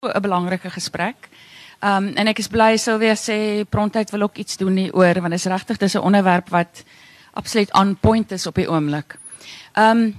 [0.00, 1.28] 'n belangrike gesprek.
[1.84, 5.40] Um en ek is bly Sylvia sê prontheid wil ook iets doen hieroor want dit
[5.40, 6.84] is regtig dis 'n onderwerp wat
[7.36, 9.18] absoluut on point is op die oomblik.
[9.76, 10.16] Um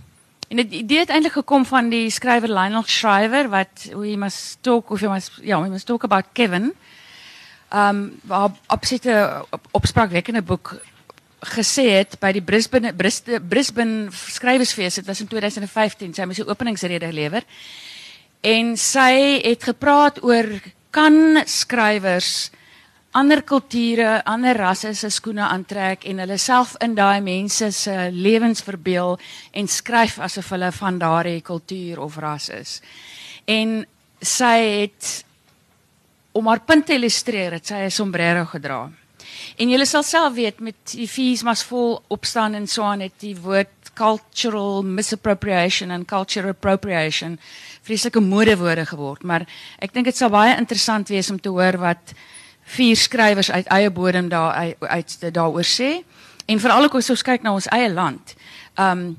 [0.50, 4.92] en dit idee het eintlik gekom van die skrywer Lionel Shriver wat we must talk
[4.92, 6.74] of you must ja, we must talk about Kevin.
[7.74, 10.78] Um waar absoluut 'n opspraakwekkende boek
[11.42, 16.44] gesê het by die Brisbane Brisbane, Brisbane skrywersfees dit was in 2015 sy het sy
[16.46, 17.44] openingsrede gelewer
[18.42, 20.50] en sy het gepraat oor
[20.92, 22.52] kan skrywers
[23.12, 28.64] ander kulture, ander rasse se skoene aantrek en hulle self in daai mense se lewens
[28.64, 29.18] verbeel
[29.52, 32.80] en skryf asof hulle van daardie kultuur of ras is.
[33.46, 33.82] En
[34.22, 35.12] sy het
[36.32, 38.90] om haar punt te illustreer, het sy 'n sombrero gedra.
[39.58, 43.20] En julle sal self weet met die fees mas vol opstaan en so aan het
[43.20, 47.40] die woord cultural misappropriation en cultural appropriation
[47.82, 49.46] vreeslike modewoorde geword, maar
[49.80, 52.14] ek dink dit sal baie interessant wees om te hoor wat
[52.76, 56.04] vier skrywers uit eie bodem daar uit, uit daaroor sê
[56.46, 58.36] en veral ook as ons kyk na ons eie land.
[58.80, 59.12] Um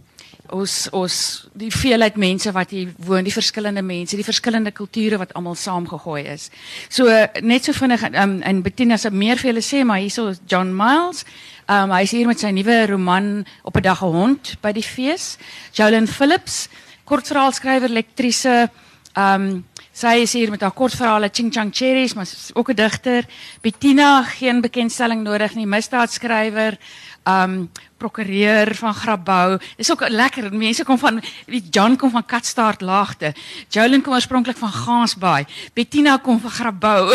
[0.53, 1.15] ons ons
[1.57, 6.27] die veelheid mense wat hier woon, die verskillende mense, die verskillende kulture wat almal saamgegooi
[6.29, 6.51] is.
[6.93, 7.09] So
[7.41, 11.25] net so vinnig um, en Bettina se meer vir julle maar hierso is John Miles.
[11.71, 14.83] Um hy is hier met sy nuwe roman op 'n dag 'n hond by die
[14.85, 15.39] fees.
[15.73, 16.69] Jolyn Phillips,
[17.05, 18.71] kortverhaalskrywer, lektrise.
[19.17, 23.27] Um sy is hier met haar kortverhale Ching Chang Cherries, maar ook 'n digter.
[23.61, 26.79] Bettina, geen bekendstelling nodig nie, misdaadskrywer
[27.25, 29.59] um prokureur van Grabouw.
[29.77, 30.51] Dis ook lekker.
[30.55, 33.35] Mense kom van die John kom van Katstaart Laagte.
[33.69, 35.45] Jolyn kom oorspronklik van Gansbaai.
[35.75, 37.15] Bettina kom van Grabouw.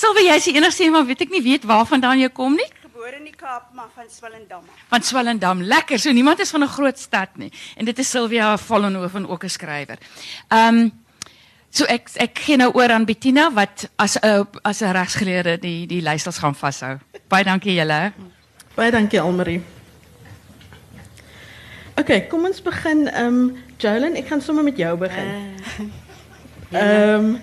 [0.00, 2.70] Sal jy se enigste maar weet ek nie weet waarvandaan jy kom nie?
[3.02, 4.62] Gebore in die Kaap, maar van Swellendam.
[4.86, 5.62] Van Swellendam.
[5.66, 5.98] Lekker.
[5.98, 7.52] So niemand is van 'n groot stad nie.
[7.76, 9.98] En dit is Sylvia Vollenhoven ook 'n skrywer.
[10.48, 10.92] Um
[11.70, 15.86] So ek ek gee nou oor aan Bettina wat as 'n as 'n regsgeleerde die
[15.86, 16.98] die lysels gaan vashou.
[17.28, 18.12] Baie dankie julle.
[18.74, 19.62] Baie dankie Almarie.
[21.96, 23.18] Oké, kom ons begin.
[23.18, 25.54] Um, Jolyn, ik ga sommer met jou beginnen.
[26.72, 27.40] Uh, um,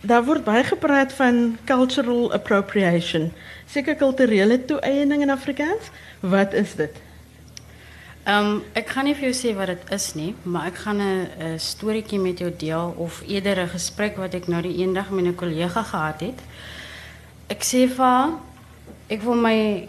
[0.00, 3.32] daar wordt baie gepraat van cultural appropriation.
[3.66, 5.90] Zeker culturele toe-eiening in Afrikaans.
[6.20, 6.96] Wat is dit?
[8.72, 11.28] Ik ga niet voor jou zeggen wat het is, nie, maar ik ga een,
[12.10, 12.94] een met jou deel.
[12.96, 16.38] Of eerder gesprek wat ik nou die ene dag met een collega gehad heb.
[17.46, 18.40] Ik zei van,
[19.06, 19.88] ik wil mij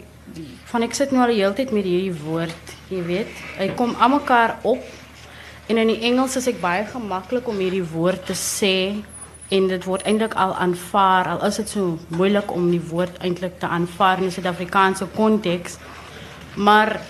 [0.64, 3.30] van ek sit nou al die hele tyd met hierdie woord, jy weet.
[3.58, 4.82] Hy kom aan mekaar op.
[5.66, 8.74] En in die Engels is ek baie gemaklik om hierdie woord te sê
[9.52, 13.58] en dit word eintlik al aanvaar al is dit so moeilik om die woord eintlik
[13.60, 15.78] te aanvaar in 'n Suid-Afrikaanse konteks.
[16.56, 17.00] Maar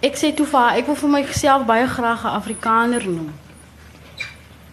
[0.00, 0.46] ek sê toe
[0.76, 3.32] ek wil vir myself baie graag Afrikaner noem.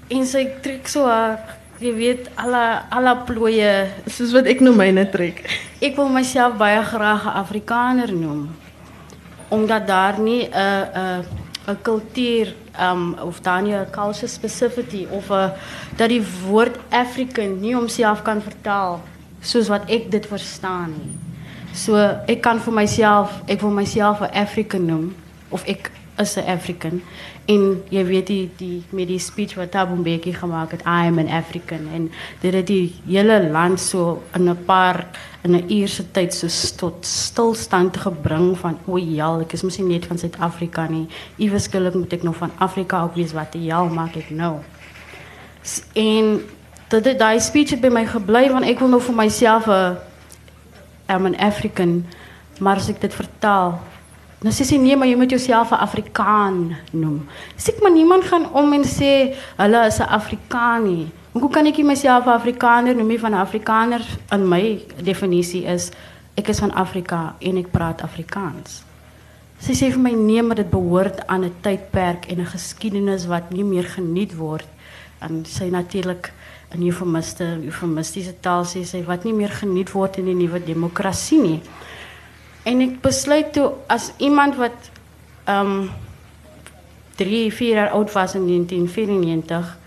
[0.07, 1.39] En sy trek haar
[1.79, 5.43] jy weet alle alle plooie soos wat ek noem myne trek.
[5.81, 8.49] Ek wil myself baie graag Afrikaner noem.
[9.49, 11.25] Omdat daar nie 'n 'n
[11.67, 15.51] 'n kultuur um of dan 'n culture specificity of 'n
[15.95, 19.01] dat die woord African nie homself kan vertaal
[19.41, 21.17] soos wat ek dit verstaan nie.
[21.73, 21.95] So
[22.27, 25.15] ek kan vir myself, ek wil myself 'n African noem
[25.49, 27.01] of ek is 'n African
[27.45, 31.19] en jy weet die die met die speech wat Thabo Mbeki gemaak het I am
[31.19, 35.07] an African en dit het die hele land so in 'n paar
[35.43, 36.47] in 'n uur se tyd so
[36.77, 41.07] tot stilstand gebring van o ja ek is mos nie net van Suid-Afrika nie.
[41.37, 44.59] Iewers skielik moet ek nog van Afrika wees wat die hel maak ek nou?
[45.93, 46.41] En
[46.87, 49.97] dat daai speech by my gebly want ek wil nou vir myself 'n
[51.09, 52.05] I'm an African
[52.59, 53.79] maar as ek dit vertaal
[54.41, 57.27] Nou sê sy nee, maar jy moet jouself 'n Afrikaan noem.
[57.57, 61.11] Sê maar niemand gaan om en sê hulle is 'n Afrikaan nie.
[61.31, 63.17] Hoe kan ek myself 'n Afrikaner noem?
[63.19, 63.33] Van
[64.31, 65.91] in my definisie is
[66.35, 68.83] ek is van Afrika en ek praat Afrikaans.
[69.59, 73.51] Sy sê vir my nee, maar dit behoort aan 'n tydperk en 'n geskiedenis wat
[73.51, 74.67] nie meer geniet word.
[75.19, 76.33] En sy natuurlik
[76.73, 81.41] in eufemiste, eufemistiese taal sê sy wat nie meer geniet word in die nuwe demokrasie
[81.41, 81.61] nie.
[82.63, 84.91] En ik besluit toe als iemand wat
[85.49, 85.89] um,
[87.15, 89.77] drie, vier jaar oud was in 1994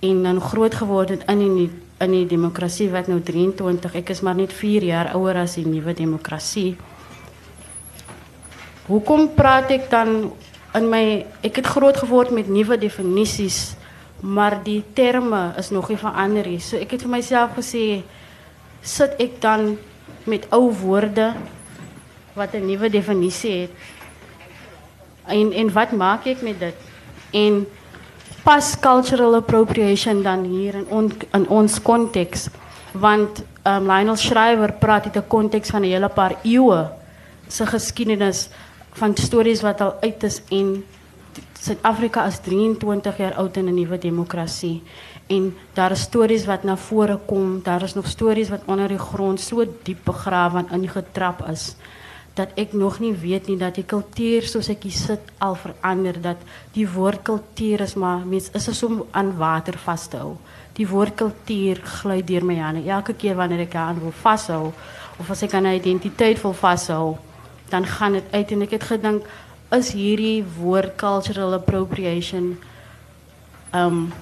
[0.00, 3.94] en dan groot geworden in die, in die democratie wat nu 23.
[3.94, 6.76] Ik is maar niet vier jaar ouder als die nieuwe democratie.
[8.86, 10.32] Hoekom praat ik dan
[10.74, 13.74] in my ek het groot geword met nuwe definisies,
[14.20, 16.60] maar die terme is nog nie verander nie.
[16.60, 18.02] So ek het vir myself gesê
[18.80, 19.76] sit ek dan
[20.24, 21.32] met ou woorde
[22.32, 23.70] wat 'n nuwe definisie het.
[25.26, 26.74] En en wat maak ek met dit?
[27.30, 27.66] En
[28.42, 32.48] pas cultural appropriation dan hier in, on, in ons konteks?
[32.92, 36.90] Want um, Lionel Schrijver praat uit de context van een hele paar eeuwen.
[37.46, 38.48] Zijn geschiedenis
[38.92, 40.84] van stories wat al uit is in
[41.60, 44.82] Suid-Afrika is 23 jaar oud in 'n nuwe demokrasie.
[45.26, 48.98] En daar is stories wat na vore kom, daar is nog stories wat onder die
[48.98, 51.76] grond so diep begrawe en ingetrap is
[52.40, 56.16] dat ek nog nie weet nie dat die kultuur soos ek hier sit al verander
[56.24, 56.40] dat
[56.74, 60.36] die woord kultuur is maar mens is er om aan water vas te hou.
[60.78, 64.70] Die woord kultuur gly deur my hande elke keer wanneer ek aan wil vashou
[65.20, 67.18] of as ek aan 'n identiteit wil vashou,
[67.68, 69.26] dan gaan dit uit en ek het gedink
[69.70, 72.56] is hierdie woord cultural appropriation
[73.74, 74.12] um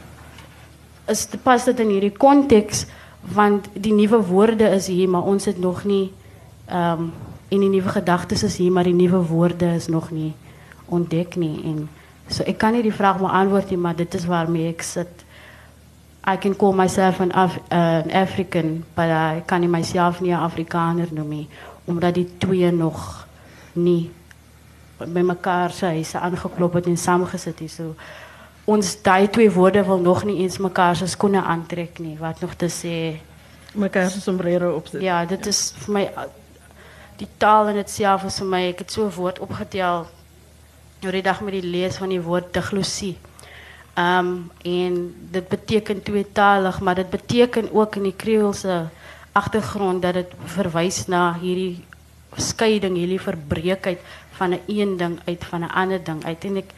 [1.09, 2.85] is dit pas dit in hierdie konteks
[3.35, 6.13] want die nuwe woorde is hier maar ons het nog nie
[6.69, 7.13] um
[7.49, 10.35] en die nuwe gedagtes is hier maar die nuwe woorde is nog nie
[10.89, 11.63] ontdek nie.
[11.65, 11.89] En
[12.29, 15.25] so ek kan nie die vraag beantwoord nie maar dit is waarmee ek sit.
[16.29, 20.45] I can call myself an Af uh, African but I kan nie myself nie 'n
[20.45, 21.49] Afrikaner noem nie
[21.85, 23.27] omdat die twee nog
[23.73, 24.11] nie
[24.99, 27.71] by mekaar se huise aangeklop het en saamgesit het.
[27.71, 27.95] So
[28.65, 32.55] ons daai twee woorde wil nog nie eens mekaar se skoene aantrek nie wat nog
[32.55, 33.21] te sê
[33.75, 35.01] mekaar se sombrero opsit.
[35.01, 36.05] Ja, dit is vir my
[37.19, 38.63] die taal in dit self is vir my.
[38.73, 40.07] Ek het so 'n woord opgetel.
[41.05, 42.57] Oor die dag met die lees van die woord.
[43.99, 48.89] Ehm um, en dit beteken tweetalig, maar dit beteken ook in die Kreoolse
[49.33, 51.85] agtergrond dat dit verwys na hierdie
[52.37, 53.99] skeiding, hierdie verbreekheid
[54.39, 56.45] van 'n een ding uit van 'n ander ding uit.
[56.45, 56.71] En ek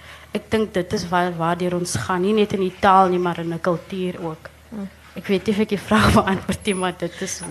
[0.49, 2.21] dink dit is waar waardeur ons gaan.
[2.21, 4.49] Nie net in die taal nie maar in 'n kultuur ook.
[5.15, 7.43] Ek weet nie of ek die vraag beantwoord maar dit is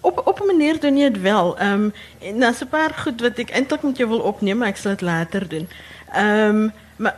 [0.00, 1.58] op op 'n manier doen jy dit wel.
[1.58, 4.68] Ehm um, en daar's 'n paar goed wat ek eintlik met jou wil opneem, maar
[4.68, 5.68] ek sal dit later doen.
[6.12, 6.72] Ehm um,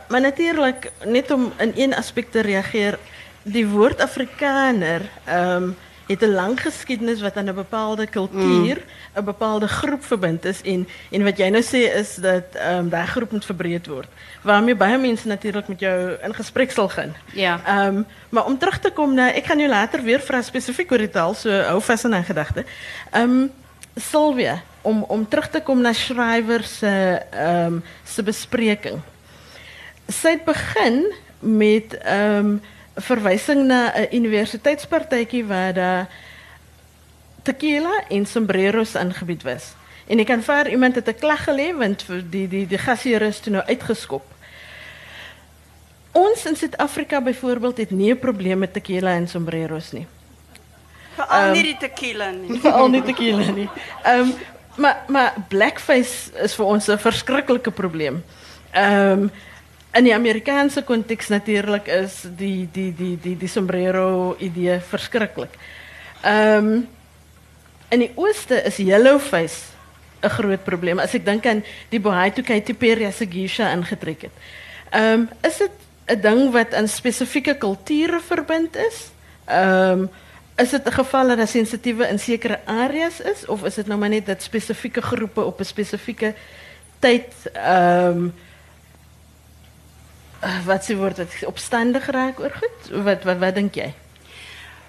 [0.07, 2.97] maar natuurlik net om in een aspek te reageer,
[3.41, 5.69] die woord Afrikaner ehm
[6.07, 9.25] het 'n lang geskiedenis wat aan 'n bepaalde kultuur, 'n mm.
[9.25, 13.07] bepaalde groep verbind is en en wat jy nou sê is dat ehm um, daai
[13.07, 14.07] groep moet verbreed word.
[14.41, 17.15] Waarmee baie mense natuurlik met jou in gesprek sal gaan.
[17.33, 17.59] Ja.
[17.65, 20.91] Ehm um, maar om terug te kom na ek gaan jou later weer vra spesifiek
[20.91, 22.65] oor die taal, so hou vas in gedagte.
[23.11, 23.51] Ehm um,
[23.95, 27.83] Sylvia, om om terug te kom na Schrywer se ehm um,
[28.23, 29.01] bespreking.
[30.21, 32.61] Het begin met ehm um,
[32.97, 36.07] verwysing na 'n universiteitspartytjie waar daar
[37.43, 39.75] tequila en sombreros aangebied was.
[40.07, 43.39] En ek kan vir iemand het 'n klag gelê want die die die gasheer is
[43.39, 44.25] toe nou uitgeskop.
[46.11, 50.07] Ons in Suid-Afrika byvoorbeeld het nie 'n probleem met tequila en sombreros nie.
[51.15, 52.59] Veral um, nie die tequila nie.
[52.63, 53.69] Veral nie tequila nie.
[54.05, 54.33] Um,
[54.75, 58.23] maar maar blackface is vir ons 'n verskriklike probleem.
[58.71, 59.31] Ehm um,
[59.97, 65.57] in die Amerikaanse konteks natuurlik is die die die die die sombrero idee verskriklik.
[66.21, 66.85] Ehm um,
[67.89, 69.71] in die ooste is yellow face
[70.21, 70.99] 'n groot probleem.
[70.99, 74.35] As ek dink aan die bohai toe Katy Perry as 'n geisha ingetrek het.
[74.93, 75.71] Um, is dit
[76.07, 79.11] 'n ding wat aan spesifieke kulture verbind is?
[79.45, 80.07] Ehm
[80.57, 84.09] is dit 'n geval dat sensitiewe in sekere areas is of is dit nou maar
[84.09, 86.33] net dat spesifieke groepe op 'n spesifieke
[86.99, 88.46] tyd ehm um, Eh,
[90.65, 93.03] wat ze wordt het opstandig geraakt oor goed?
[93.03, 93.93] Wat, wat, wat denk jij?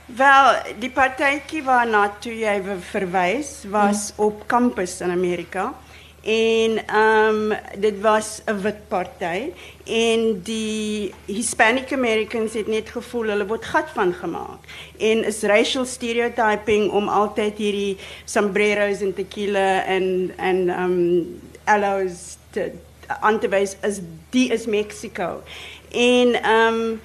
[0.05, 4.25] Wel, die partijtje waarna jij verwijs was mm.
[4.25, 5.75] op campus in Amerika.
[6.22, 9.53] En um, dit was een wit partij.
[9.87, 14.58] En die Hispanic Americans het net gevoel hulle word gat van gemaak.
[14.99, 22.72] En is racial stereotyping om altyd hierdie sombreros en tequila en en um aloes te
[23.20, 23.48] aan te
[23.81, 24.00] is
[24.31, 25.43] die is Mexico.
[25.91, 27.00] En ehm um,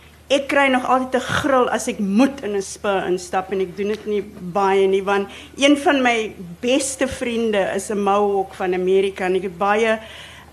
[0.71, 4.05] nog altyd 'n gril as ek moet in 'n spur instap en ek doen dit
[4.05, 9.35] nie baie nie want een van my beste vriende is 'n Mohawk van Amerika en
[9.35, 9.99] ek het baie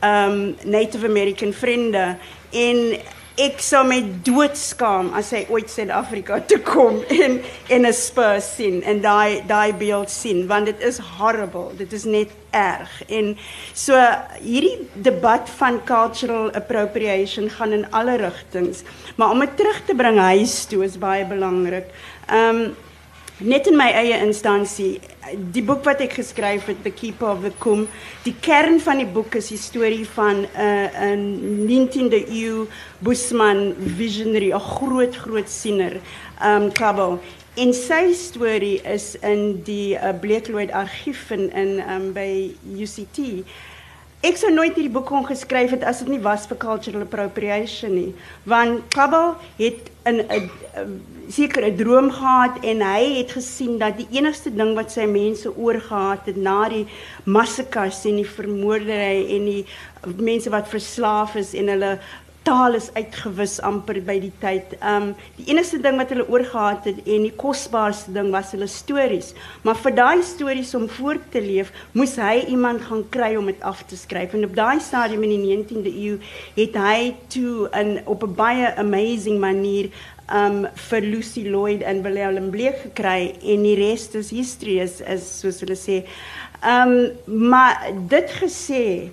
[0.04, 2.16] um, Native American vriende
[2.50, 2.98] en
[3.40, 7.38] ek sou my doodskaam as hy ooit Suid-Afrika toe kom en
[7.70, 12.04] en 'n spur sien en daai daai beeld sien want dit is horrible dit is
[12.04, 13.36] net erg en
[13.74, 13.96] so
[14.42, 18.84] hierdie debat van cultural appropriation gaan in alle rigtings
[19.16, 21.90] maar om dit terug te bring huis toe is baie belangrik.
[22.28, 22.76] Ehm um,
[23.40, 25.00] net in my eie instansie
[25.54, 27.86] die boek wat ek geskryf het The Keeper of the Kum
[28.26, 32.66] die kern van die boek is die storie van 'n uh, 'n 19de eeu
[33.00, 36.00] Bushman visionary 'n groot groot siener
[36.44, 37.18] um Kabo
[37.56, 43.44] en sy storie is in die uh, Bleekloid argief in in um, by UCT
[44.20, 47.94] Ek sou nooit hierdie boek kon geskryf het as dit nie was vir cultural appropriation
[47.96, 48.10] nie.
[48.44, 50.50] Want Kabal het 'n 'n
[51.30, 55.56] seker 'n droom gehad en hy het gesien dat die enigste ding wat sy mense
[55.56, 56.86] oorgehad het na die
[57.24, 59.64] massakers en die vermoordery en die
[60.16, 61.98] mense wat verslaaf is en hulle
[62.42, 64.74] taal is uitgewis amper by die tyd.
[64.80, 69.32] Um die enigste ding wat hulle oorgehad het en die kosbaarste ding was hulle stories.
[69.66, 73.60] Maar vir daai stories om voort te leef, moes hy iemand gaan kry om dit
[73.66, 74.34] af te skryf.
[74.36, 76.16] En op daai stadium in die 19de eeu
[76.56, 79.90] het hy toe in op 'n baie amazing manier
[80.32, 85.26] um vir Lucy Lloyd en Willem Bleek gekry en die res is history is, is
[85.40, 86.04] soos hulle sê.
[86.62, 89.10] Um maar dit gesê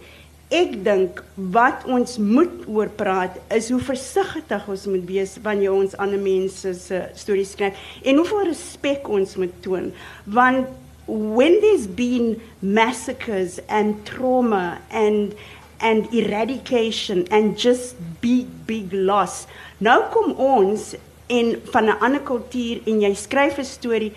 [0.47, 5.95] Ek dink wat ons moet oor praat is hoe versigtig ons moet wees wanneer ons
[5.99, 7.75] ander mense se stories skryf
[8.07, 9.89] en hoeveel respek ons moet toon.
[10.23, 10.71] Want
[11.07, 15.35] when there's been massacres and trauma and
[15.79, 19.45] and eradication and just big big loss
[19.79, 20.95] nou kom ons
[21.27, 24.13] en van 'n ander kultuur en jy skryf 'n storie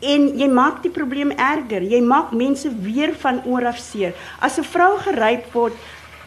[0.00, 1.82] En jy maak die probleem erger.
[1.82, 4.14] Jy maak mense weer van oor af seer.
[4.40, 5.74] As 'n vrou geryp word,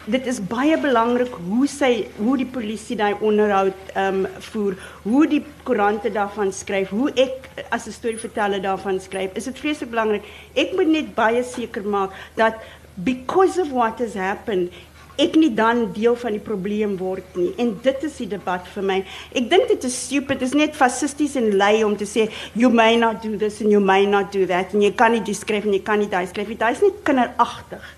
[0.04, 4.74] dit is baie belangrik hoe sy hoe die polisie daai onderhoud ehm um, voer,
[5.04, 9.30] hoe die koerante daarvan skryf, hoe ek as 'n storieverteller daarvan skryf.
[9.34, 10.22] Is dit vreeslik belangrik.
[10.54, 12.54] Ek moet net baie seker maak dat
[12.94, 14.72] because of what has happened
[15.20, 17.50] ek nie dan deel van die probleem word nie.
[17.60, 18.98] En dit is die debat vir my.
[19.36, 20.40] Ek dink dit is stupid.
[20.40, 22.28] Dit is net fascisties en lui om te sê
[22.58, 25.24] you may not do this and you may not do that en jy kan nie
[25.26, 26.58] diskryf en jy kan nie daai skryf nie.
[26.60, 27.92] Dit is net kinderagtig.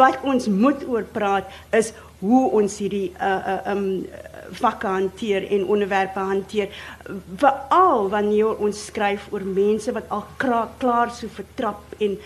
[0.00, 3.86] Wat ons moet oor praat is hoe ons hierdie uh uh um
[4.60, 6.72] vakke hanteer en onderwerpe hanteer
[7.38, 12.16] veral wanneer ons skryf oor mense wat al klaar so vertrap en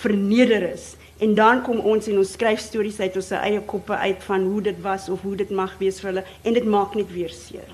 [0.00, 4.24] verneder is En dan kom ons en ons skryf stories uit ons eie koppe uit
[4.26, 7.12] van hoe dit was of hoe dit mag wees vir hulle en dit maak net
[7.14, 7.70] weer seer.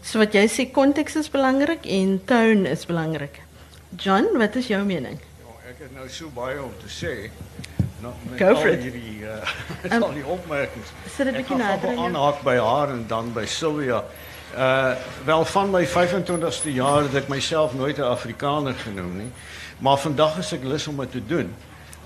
[0.00, 3.42] So wat jy sê konteks is belangrik en tone is belangrik.
[4.00, 5.20] John, wat is jou mening?
[5.42, 7.14] Ja, ek het nou so baie om te sê.
[8.00, 9.44] Nou, met Go for al hierdie uh,
[9.82, 10.88] met Um, al die opmerkings.
[11.16, 14.04] sit 'n bietjie nader aanhaak by haar en dan by Sylvia.
[14.56, 14.94] Uh
[15.24, 19.32] wel van my 25ste jaar het ek myself nooit 'n Afrikaner genoem nie.
[19.78, 21.52] Maar vandag is ek lus om dit te doen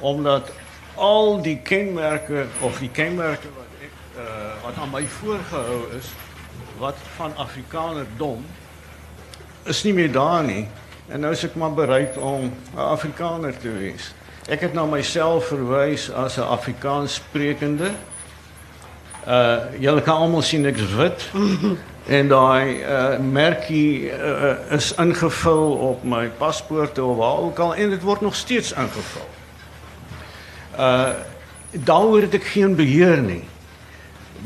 [0.04, 0.50] omdat
[0.94, 6.12] al die kenmerke of die kenmerke wat ek uh wat aan my voorgehou is
[6.78, 8.44] wat van Afrikanerdom
[9.64, 10.66] is nie meer daar nie.
[11.08, 14.12] En nou is ek maar bereid om 'n Afrikaner te wees.
[14.48, 17.90] Ek het na myself verwys as 'n Afrikaans sprekende.
[19.28, 21.30] Uh julle kan almal sien ek's wit.
[22.18, 27.90] en daai uh merkie uh, is ingevul op my paspoort of waar ook al en
[27.90, 29.28] dit word nog steeds ingevul.
[30.78, 31.32] Uh
[31.74, 33.42] daaroor het ek geen beheer nie.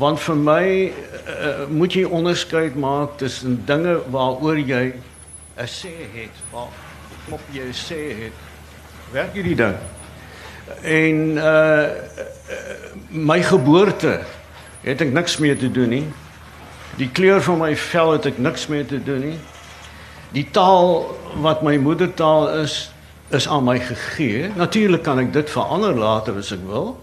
[0.01, 4.93] Want vir my uh, moet jy onderskeid maak tussen dinge waaroor jy
[5.59, 6.71] 'n sê het, waar
[7.29, 8.35] op jy sê het.
[9.11, 9.75] Werk hierdie ding.
[10.81, 11.87] En uh, uh
[13.09, 14.19] my geboorte
[14.81, 16.07] het ek niks mee te doen nie.
[16.97, 19.39] Die kleur van my vel het ek niks mee te doen nie.
[20.31, 22.91] Die taal wat my moedertaal is,
[23.29, 24.49] is aan my gegee.
[24.57, 26.95] Natuurlik kan ek dit verander later as ek wil.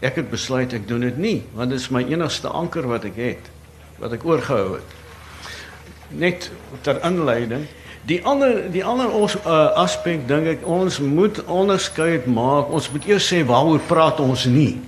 [0.00, 3.18] Ek het besluit ek doen dit nie, want dit is my enigste anker wat ek
[3.18, 3.50] het,
[3.98, 4.94] wat ek oorgehou het.
[6.08, 6.50] Net
[6.86, 7.66] ter inleiding,
[8.08, 12.70] die ander die ander ons uh, aspek dink ek ons moet onderskeid maak.
[12.72, 14.78] Ons moet eers sê waaroor praat ons nie.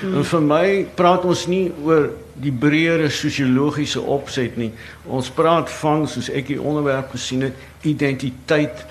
[0.00, 0.18] Hmm.
[0.18, 0.66] En vir my
[0.98, 2.10] praat ons nie oor
[2.40, 4.70] die breëre sosiologiese opset nie.
[5.08, 8.84] Ons praat van soos ek die onderwerp gesien het, identiteit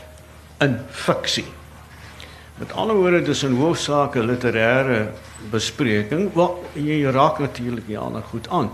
[0.60, 1.48] in fiksie.
[2.60, 5.08] Met ander woorde dis 'n hoofsaak 'n literêre
[5.52, 6.34] bespreking.
[6.34, 8.72] Wel, jy raak natuurlik die ander goed aan.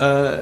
[0.00, 0.38] Uh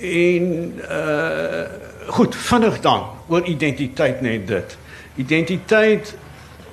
[0.00, 1.64] en uh
[2.06, 4.76] goed, vinnig dan oor identiteit net dit.
[5.14, 6.16] Identiteit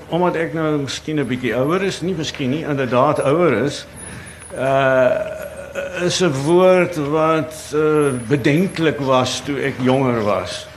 [0.07, 3.85] omdat ek nou miskien 'n bietjie ouer is, nie miskien nie, inderdaad ouer is,
[4.57, 5.41] uh
[6.03, 10.67] is 'n woord wat uh, bedenklik was toe ek jonger was.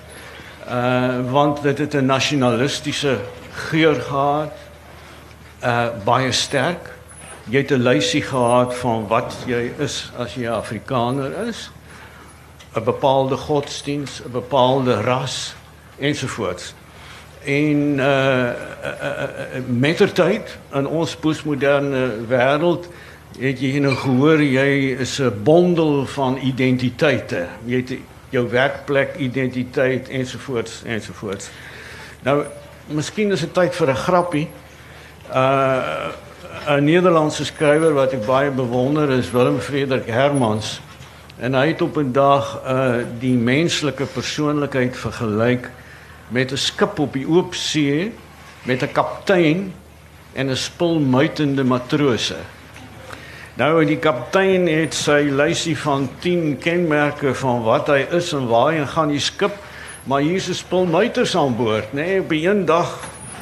[0.68, 3.18] Uh want dit het 'n nasionalistiese
[3.50, 4.52] geur gehad.
[5.64, 6.94] Uh baie sterk.
[7.49, 11.70] Jy het 'n lysie gehad van wat jy is as jy Afrikaner is.
[12.75, 15.54] 'n bepaalde godsdiens, 'n bepaalde ras
[15.99, 16.75] ensovoorts.
[17.44, 18.52] En uh, uh,
[18.92, 22.88] uh mettertyd in ons postmoderne wêreld
[23.38, 27.46] het jy nou gehoor jy is 'n bondel van identiteite.
[27.64, 27.99] Jy het
[28.30, 31.50] jou werkplek identiteit ensovoorts ensovoorts.
[32.23, 32.45] Nou
[32.87, 34.49] miskien is dit tyd vir 'n grappie.
[35.30, 36.11] Uh
[36.66, 40.80] 'n Nederlandse skrywer wat ek baie bewonder is Willem Frederik Hermans.
[41.38, 45.71] En hy het op 'n dag uh die menslike persoonlikheid vergelyk
[46.28, 47.54] met 'n skip op die oop
[48.62, 49.73] met 'n kaptein
[50.33, 52.37] en 'n spul muitende matrose.
[53.56, 58.88] Nou die kaptein het sy lysie van 10 kenmerke van wat hy is en waarheen
[58.92, 59.54] gaan die skip,
[60.04, 62.04] maar 'n spul muiters aan boord, nê?
[62.04, 62.98] Nee, op 'n dag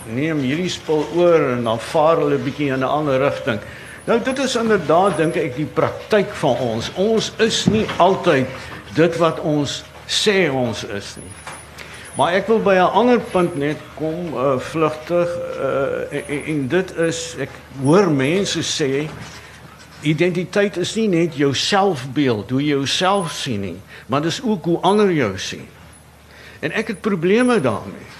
[0.07, 3.59] neem hierdie spul oor en dan vaar hulle bietjie in 'n ander rigting.
[4.05, 6.91] Nou dit is inderdaad dink ek die praktyk van ons.
[6.95, 8.47] Ons is nie altyd
[8.95, 11.33] dit wat ons sê ons is nie.
[12.15, 15.29] Maar ek wil by 'n ander punt net kom uh, vlugtig
[15.59, 17.51] uh, en, en dit is ek
[17.83, 19.09] hoor mense sê
[20.05, 24.79] identiteit is nie net jou selfbeeld, hoe jy jouself sien nie, maar dis ook hoe
[24.87, 25.67] ander jou sien.
[26.65, 28.13] En ek het probleme daarmee.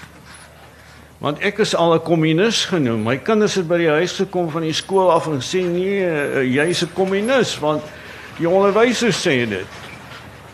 [1.23, 3.03] Want ek is al 'n kommunis genoem.
[3.03, 6.43] My kinders het by die huis gekom van die skool af en sê nee, eh,
[6.43, 7.83] jy's 'n kommunis want
[8.37, 9.67] die onderwysers sê dit.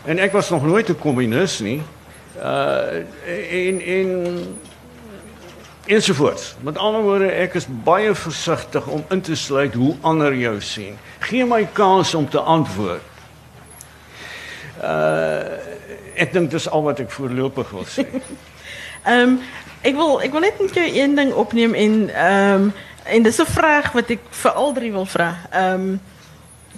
[0.04, 1.82] En ek was nog nooit 'n kommunis nie.
[2.36, 3.04] Uh
[3.50, 4.08] en en
[5.86, 6.54] ensovoorts.
[6.60, 10.98] Met ander woorde, ek is baie versigtig om in te sluit hoe ander jou sien.
[11.18, 13.02] Geen my kans om te antwoord.
[14.82, 15.70] Uh
[16.12, 18.04] ek dink dis al wat ek voorlopig wil sê.
[19.02, 19.38] Ehm um,
[19.82, 21.78] Ik wil, ik wil net met jou één ding opnemen.
[21.78, 21.92] En,
[22.52, 22.72] um,
[23.02, 25.70] en dat is een vraag wat ik voor al drie wil vragen.
[25.72, 26.00] Um,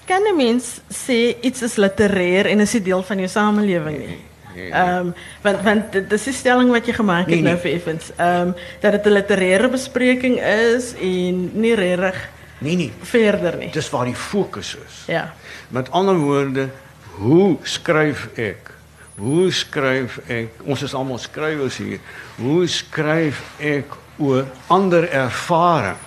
[0.04, 3.98] kan een mens zeggen iets is literair en is het deel van je samenleving?
[3.98, 4.20] Nee,
[4.54, 4.96] nee, nee.
[4.98, 7.72] Um, want, want dat is de stelling wat je gemaakt hebt, nee, nee.
[7.72, 8.10] Evans.
[8.20, 12.92] Um, dat het een literaire bespreking is en niet erg nee, nee.
[13.00, 13.56] verder.
[13.56, 13.66] Nie.
[13.66, 15.02] Het is waar die focus is.
[15.06, 15.34] Ja.
[15.68, 16.72] Met andere woorden,
[17.10, 18.72] hoe schrijf ik?
[19.14, 20.50] Hoe skryf ek?
[20.66, 21.98] Ons is almal skrywers hier.
[22.34, 26.00] Hoe skryf ek oor ander ervaring?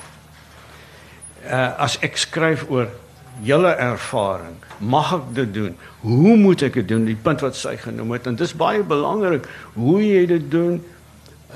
[1.47, 2.89] Uh as ek skryf oor
[3.39, 5.75] julle ervaring, mag ek dit doen?
[5.99, 7.05] Hoe moet ek dit doen?
[7.05, 10.79] Die punt wat sy genoem het en dis baie belangrik hoe jy dit doen.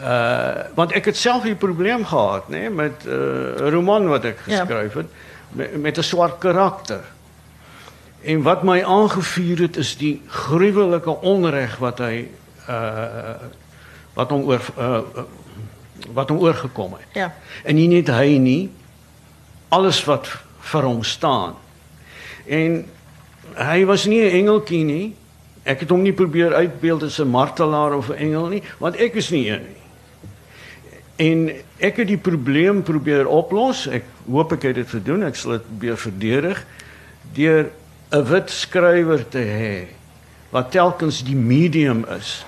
[0.02, 4.26] Uh want ek het self 'n probleem gehad, nê, nee, met 'n uh, roman wat
[4.26, 4.60] ek ja.
[4.60, 5.10] geskryf het
[5.56, 5.78] ja.
[5.78, 7.04] met 'n swart karakter.
[8.22, 12.28] En wat my aangevuur het is die gruwelike onreg wat hy
[12.70, 13.36] uh
[14.14, 15.02] wat hom oor uh
[16.14, 17.08] wat hom oorgekom het.
[17.14, 17.34] Ja.
[17.64, 18.72] En nie net hy nie
[19.70, 20.28] alles wat
[20.60, 21.56] vir hom staan.
[22.46, 22.86] En
[23.56, 25.16] hy was nie 'n engeltjie nie.
[25.64, 29.16] Ek het hom nie probeer uitbeeld as 'n martelaar of 'n engel nie, want ek
[29.16, 29.82] is nie een nie.
[31.22, 33.88] En ek het die probleem probeer oplos.
[33.88, 35.24] Ek hoop ek het dit gedoen.
[35.24, 36.66] Ek sal dit probeer verdedig
[37.34, 37.70] deur
[38.12, 39.88] 'n wit skrywer te hê
[40.50, 42.46] wat telkens die medium is.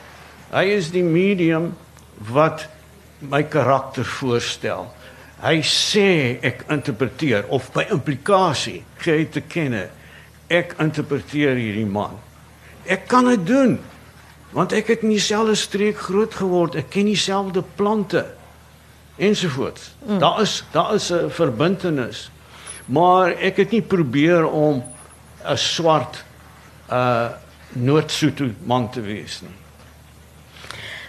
[0.51, 1.75] Hy is die medium
[2.17, 2.67] wat
[3.19, 4.91] my karakter voorstel.
[5.43, 9.87] Hy sê ek interpreteer of by implikasie gee te kenne
[10.53, 12.15] ek interpreteer hierdie man.
[12.85, 13.79] Ek kan dit doen
[14.53, 16.75] want ek het in dieselfde streek groot geword.
[16.77, 18.21] Ek ken dieselfde plante
[19.17, 19.95] ensovoorts.
[20.05, 20.19] Mm.
[20.21, 22.29] Daar is daar is 'n verbintenis.
[22.85, 24.83] Maar ek het nie probeer om
[25.43, 26.23] 'n swart
[26.91, 27.29] uh
[27.73, 29.55] Noord-Sotho man te wees nie.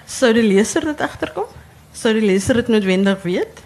[0.07, 1.45] Sou die leser dit agterkom?
[1.93, 3.64] Sou die leser dit noodwendig weet?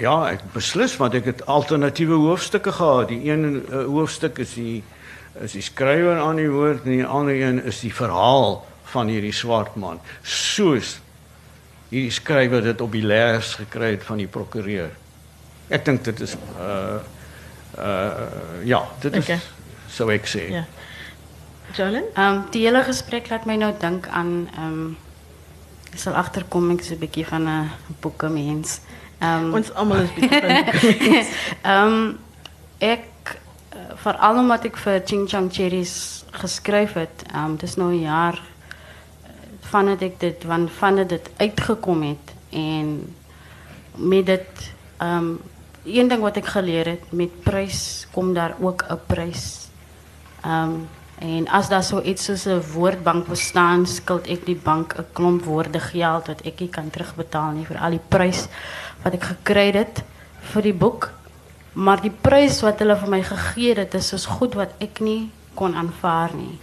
[0.00, 3.08] Ja, ek beslis want ek het alternatiewe hoofstukke gehad.
[3.12, 4.82] Die een uh, hoofstuk is die
[5.40, 8.58] is die skrywer aan die woord en die ander een is die verhaal
[8.92, 10.00] van hierdie swart man.
[10.22, 10.98] Soos
[11.88, 14.92] hierdie skrywer dit op die leers gekry het van die prokureur.
[15.72, 17.00] Ek dink dit is uh
[17.80, 18.28] uh
[18.68, 19.40] ja, dit is okay
[19.92, 20.46] sou ek sê.
[20.52, 20.64] Ja.
[21.76, 22.08] Jolyn?
[22.14, 24.96] Ehm um, die hele gesprek laat my nou dink aan ehm um,
[25.92, 28.80] ek sal agterkom ek is 'n bietjie van 'n boeke mens.
[28.80, 28.91] Ehm
[29.22, 30.50] um, ons almal is bietjie van
[31.72, 32.18] Ehm um,
[32.82, 33.36] ek
[34.02, 37.24] veral omdat ek vir Ching Chang Cherries geskryf het.
[37.30, 39.30] Ehm um, dis nou 'n jaar eh,
[39.70, 43.14] van dit ek dit van van dit uitgekom het en
[43.94, 45.40] met dit ehm um,
[45.84, 49.62] een ding wat ek geleer het met prys kom daar ook 'n prys
[50.46, 50.88] Um,
[51.22, 55.44] en als daar zoiets so als een woordbank bestaan, skuld ik die bank een klomp
[55.44, 58.46] woorden geld dat ik kan terugbetalen voor al die prijs
[59.02, 60.02] wat ik gekregen heb
[60.40, 61.10] voor die boek.
[61.72, 65.74] Maar die prijs wat hulle voor mij gegeven het, is goed wat ik niet kon
[65.74, 66.58] aanvaarden.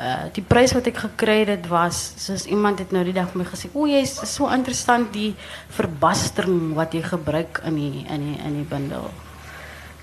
[0.00, 3.46] Uh, die prijs wat ik heb was, zoals iemand het nou die dag voor mij
[3.46, 5.34] gezegd, oeh, is zo interessant die
[5.68, 9.10] verbastering wat je gebruikt in die, in die, in die bundel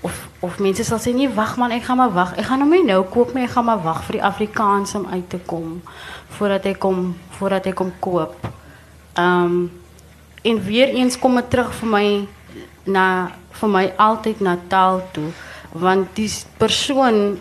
[0.03, 2.83] of of mense sal nee wag man ek gaan maar wag ek gaan hom nie
[2.83, 5.81] nou koop nie ek gaan maar wag vir die Afrikaans om uit te kom
[6.37, 8.35] voordat ek kom voordat ek kom koop.
[9.15, 9.69] Ehm
[10.43, 12.07] en weer eens kom terug vir my
[12.83, 15.29] na vir my altyd taal toe
[15.71, 17.39] want die persoon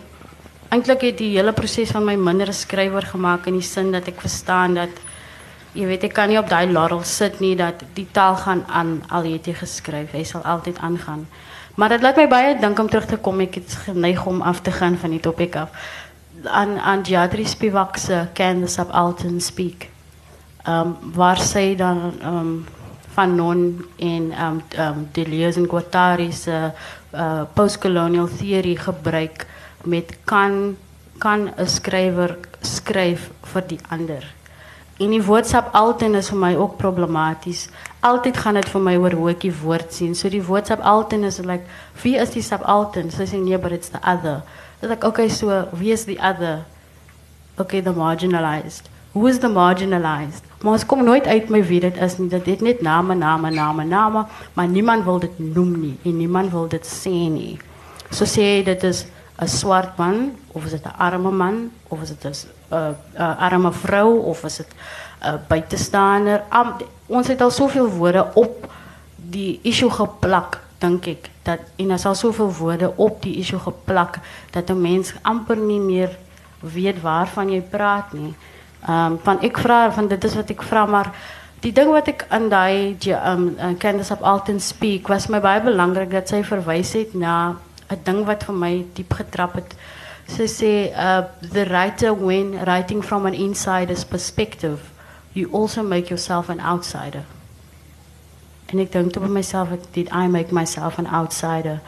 [0.72, 4.08] eintlik het die hele proses van my minder 'n skrywer gemaak in die sin dat
[4.08, 4.90] ek verstaan dat
[5.74, 9.02] jy weet ek kan nie op daai laurel sit nie dat die taal gaan aan
[9.08, 11.26] al het jy geskryf hy sal altyd aangaan
[11.74, 13.40] maar dit laat my baie dink om terug te kom.
[13.40, 15.70] Ek het geneig om af te gaan van die topik af.
[16.44, 19.88] Aan aan Jadri Spivak se Candace Up Alton Speak.
[20.68, 22.66] Um, waar sy dan um,
[23.14, 26.70] van Non en um, um, Deleuze en Guattari se
[27.14, 29.46] uh, postcolonial theory gebruik
[29.84, 30.76] met kan
[31.18, 34.24] kan 'n skrywer skryf vir die ander.
[35.02, 37.66] En die woordskap altyd is vir my ook problematies.
[38.06, 40.14] Altyd gaan dit vir my oor hoe ek die woord sien.
[40.14, 41.66] So die woordskap altyd is like
[42.04, 43.10] wie is die sap altyd?
[43.10, 44.42] So sê nee, but it's the other.
[44.80, 46.62] Dis like okay, so wie is the other?
[47.58, 48.82] okay, the marginalized.
[49.12, 50.42] Who is the marginalized?
[50.62, 52.28] Maar ons kom nooit uit my wie dit is nie.
[52.32, 56.50] Dit het net name, name, name, name, maar niemand wil dit noem nie en niemand
[56.50, 57.58] wil dit sê nie.
[58.10, 59.04] So sê dit is
[59.42, 62.34] 'n swart man of is dit 'n arme man of is dit 'n
[62.74, 66.42] uh, uh, arme vrou of is dit 'n uh, buitestander?
[66.52, 66.72] Um,
[67.06, 68.70] ons het al soveel woorde op
[69.16, 73.58] die issue geplak, dink ek, dat en daar is al soveel woorde op die issue
[73.58, 74.18] geplak
[74.50, 76.18] dat 'n mens amper nie meer
[76.60, 78.34] weet waarvan jy praat nie.
[78.88, 81.12] Um, van ek vra van dit is wat ek vra maar
[81.60, 86.10] die ding wat ek aan ehm um, Candace Up Alton speak was my baie belangrik
[86.10, 87.56] dat sy verwys het na
[87.92, 89.74] 'n ding wat vir my diep getrap het.
[90.28, 94.80] Sy sê uh the writer when writing from an insider's perspective,
[95.32, 97.24] you also make yourself an outsider.
[98.72, 101.80] En ek dink toe by myself did I make myself an outsider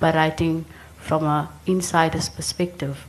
[0.00, 0.64] by writing
[0.98, 3.06] from a insider's perspective.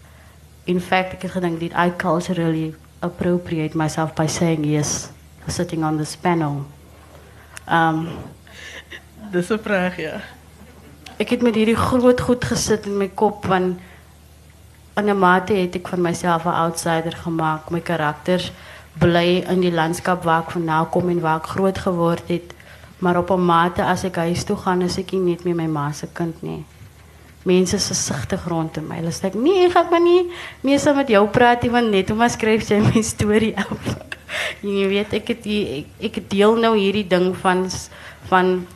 [0.66, 5.10] In fact, ek het gedink did I culturally appropriate myself by saying yes,
[5.48, 6.66] sitting on this panel.
[7.68, 8.08] Um
[9.32, 10.22] Dis 'n vraag ja.
[11.17, 13.80] Ek het met hierdie groot goed gesit in my kop want
[14.95, 17.69] in 'n mate het ek van myself 'n outsider gemaak.
[17.69, 18.52] My karakters
[18.99, 22.54] bly in die landskap waar ek vandaan kom en waar ek groot geword het.
[22.99, 25.91] Maar op 'n mate as ek huis toe gaan, is ek nie meer my ma
[25.91, 26.65] se kind nie.
[27.43, 28.95] Mense is versigtig rondom my.
[28.95, 32.12] Hulle sê nee, ek gaan maar nie meer saam met jou praat nie want net
[32.12, 33.97] om maar skryf jy my storie af.
[34.62, 37.69] jy weet ek deel nou hierdie ding van
[38.30, 38.67] van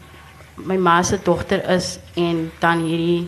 [0.66, 3.28] my ma se dogter is en dan hierdie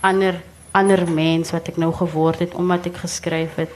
[0.00, 3.72] ander ander mens wat ek nou geword het omdat ek geskryf het.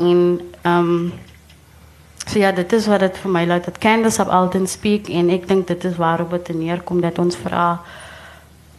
[0.00, 1.12] En um,
[2.24, 5.30] so ja, dit is wat dit vir my laat dat Candace up Alton speak en
[5.30, 7.80] ek dink dit is waarop dit neerkom dat ons vra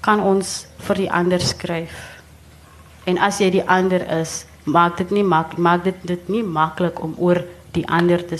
[0.02, 1.94] kan ons vir die ander skryf.
[3.06, 7.02] En as jy die ander is, maak dit nie mak maak dit dit nie maklik
[7.02, 8.38] om oor die ander te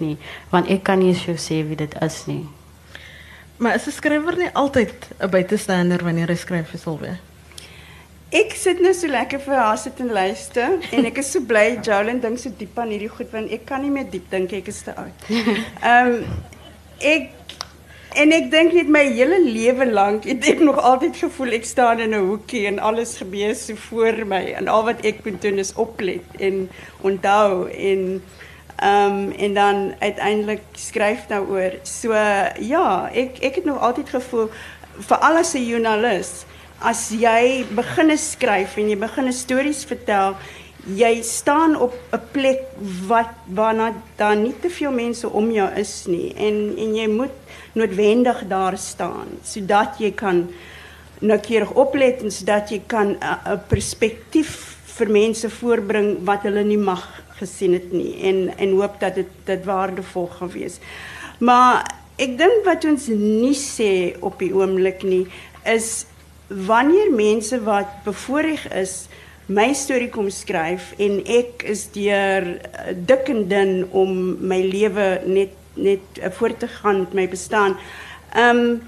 [0.00, 0.18] nie,
[0.50, 2.44] want ek kan nie eens vir jou sê wie dit is nie.
[3.56, 7.16] Maar is 'n skrywer nie altyd 'n buitestander wanneer hy skryf vir Silvia?
[8.34, 11.78] Ek sit nou so lekker vir haar sit en luister en ek is so bly
[11.82, 14.68] Jolyn dink so diep aan hierdie goed want ek kan nie meer diep dink ek
[14.68, 15.28] is te oud.
[15.92, 16.24] Ehm
[16.98, 17.30] ek
[18.14, 22.00] en ek dink net my hele lewe lank het ek nog altyd gevoel ek staan
[22.00, 25.58] in 'n hoekie en alles gebeur so voor my en al wat ek moet doen
[25.58, 26.68] is oplet en
[27.02, 28.22] onthou en
[28.76, 31.78] ehm um, en dan uiteindelik skryf daaroor.
[31.82, 32.12] So
[32.58, 34.50] ja, ek ek het nog altyd gevoel
[34.98, 36.44] veral as 'n joernalis
[36.84, 40.36] as jy begin skryf en jy begin stories vertel,
[40.84, 42.60] jy staan op 'n plek
[43.08, 47.36] wat waarna daar nie te veel mense om jou is nie en en jy moet
[47.72, 50.48] noodwendig daar staan sodat jy kan
[51.20, 56.78] noukeurig oplet en sodat jy kan 'n uh, perspektief vir mense voorbring wat hulle nie
[56.78, 57.08] mag
[57.44, 60.80] gesien het nie en en hoop dat dit dit waardevol gaan wees.
[61.38, 61.84] Maar
[62.16, 65.26] ek dink wat ons nie sê op die oomblik nie
[65.68, 66.06] is
[66.48, 69.04] wanneer mense wat bevoorreg is
[69.46, 75.08] my storie kom skryf en ek is deur eh, dik en dun om my lewe
[75.26, 77.76] net net eh, voort te gaan met my bestaan.
[78.36, 78.82] Um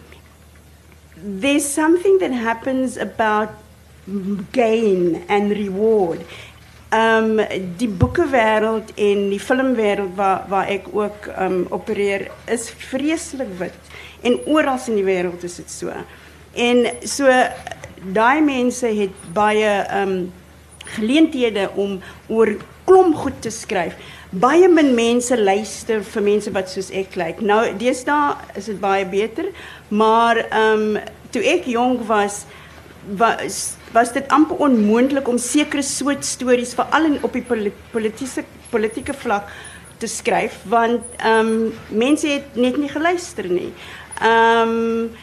[1.17, 3.49] there's something that happens about
[4.53, 6.21] gain and reward.
[6.95, 7.41] Um
[7.77, 13.91] die boekewêreld en die filmwêreld waar waar ek ook um opereer is vreeslik wit
[14.23, 15.91] en oral in die wêreld is dit so.
[16.55, 17.27] En so
[18.15, 20.33] daai mense het baie um
[20.95, 21.99] geleenthede om
[22.31, 23.97] oor klomp goed te skryf.
[24.31, 27.43] Baie min mense luister vir mense wat soos ek lyk.
[27.43, 29.51] Nou deesdae is dit baie beter,
[29.89, 30.99] maar ehm um,
[31.35, 32.45] toe ek jonk was
[33.15, 37.45] was was dit amper onmoontlik om sekere soort stories veral in op die
[37.93, 39.53] politieke politieke vlak
[39.99, 43.73] te skryf want ehm um, mense het net nie geluister nie.
[44.21, 45.15] Ehm um,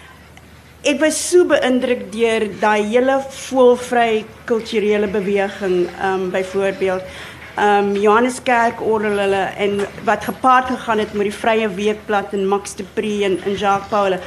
[0.83, 7.03] ek was so beïndruk deur daai hele voelvry kulturele beweging, ehm um, byvoorbeeld
[7.55, 12.47] ehm um, Johanneskerk orgel hulle en wat gepaard gegaan het met die Vrye Weekblad en
[12.47, 14.17] Max de Pre en, en Jacques Paul.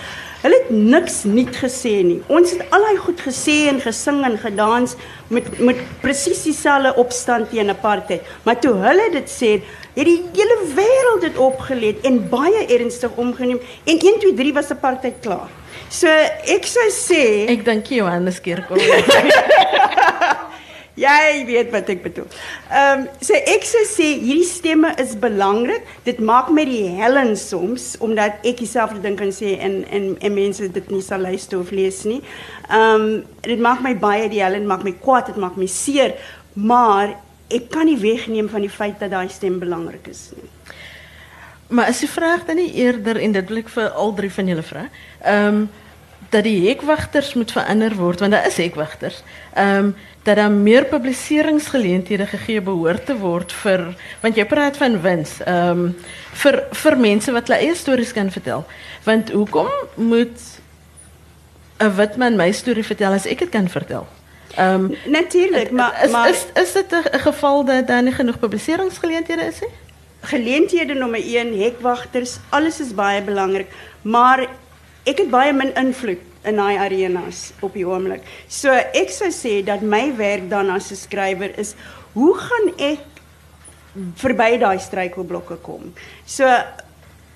[0.52, 2.18] Het niks nuut gesê nie.
[2.28, 4.96] Ons het al daai goed gesê en gesing en gedans
[5.32, 8.22] met met presies dieselfde opstand teen apartheid.
[8.44, 9.52] Maar toe hulle dit sê,
[9.96, 14.70] het die hele wêreld dit opgelet en baie ernstig omgeneem en 1 2 3 was
[14.70, 15.48] apartheid klaar.
[15.88, 16.08] So
[16.56, 18.82] ek sou sê Ek dink Johannes Kerkhof.
[20.96, 22.24] Jy weet wat ek bedoel.
[22.72, 25.84] Ehm um, so ek sou sê hierdie stemme is belangrik.
[26.08, 30.34] Dit maak my die hellen soms omdat ek dieselfde ding kan sê en en en
[30.34, 32.00] mense dit nie sal luister of lees.
[32.08, 33.06] Ehm
[33.44, 36.16] dit maak my baie die hellen maak my kwaad, dit maak my seer,
[36.54, 37.18] maar
[37.52, 40.48] ek kan nie wegneem van die feit dat daai stem belangrik is nie.
[41.68, 44.88] Maar is die vraag dan nie eerder en dit wil al drie van julle vra.
[45.20, 45.66] Ehm
[46.30, 49.22] dat die hekwagters moet verander word want daar is hekwagters.
[49.54, 49.92] Ehm
[50.26, 53.86] dat daar meer publiseringsgeleenthede gegee behoort te word vir
[54.22, 55.38] want jy praat van wins.
[55.46, 55.94] Ehm um,
[56.42, 58.66] vir vir mense wat hulle eie stories kan vertel.
[59.04, 60.38] Want hoekom moet
[61.78, 64.06] 'n wit man my storie vertel as ek dit kan vertel?
[64.56, 68.38] Ehm um, Natuurlik, maar is, maar is is dit 'n geval dat daar nie genoeg
[68.38, 69.74] publiseringsgeleenthede is nie?
[70.26, 73.70] geleenthede nommer 1 hekwagters, alles is baie belangrik,
[74.02, 74.46] maar
[75.06, 78.24] ek het baie min invloed in daai arenas op die oomblik.
[78.48, 81.74] So ek sou sê dat my werk dan as 'n skrywer is
[82.14, 83.04] hoe gaan ek
[84.16, 85.92] verby daai struikelblokke kom.
[86.26, 86.44] So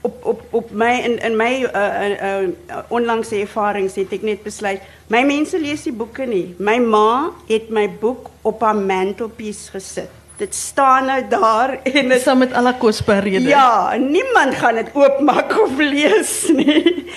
[0.03, 4.42] op op op my in in my uh, uh, uh, onlangse ervarings het ek net
[4.42, 6.55] besluit my mense lees die boeke nie.
[6.59, 12.22] My ma het my boek op haar mantelpiece gesit dit staan nou daar en dit
[12.22, 13.50] saam met al die kosbarehede.
[13.53, 16.79] Ja, niemand gaan dit oopmaak of lees nie.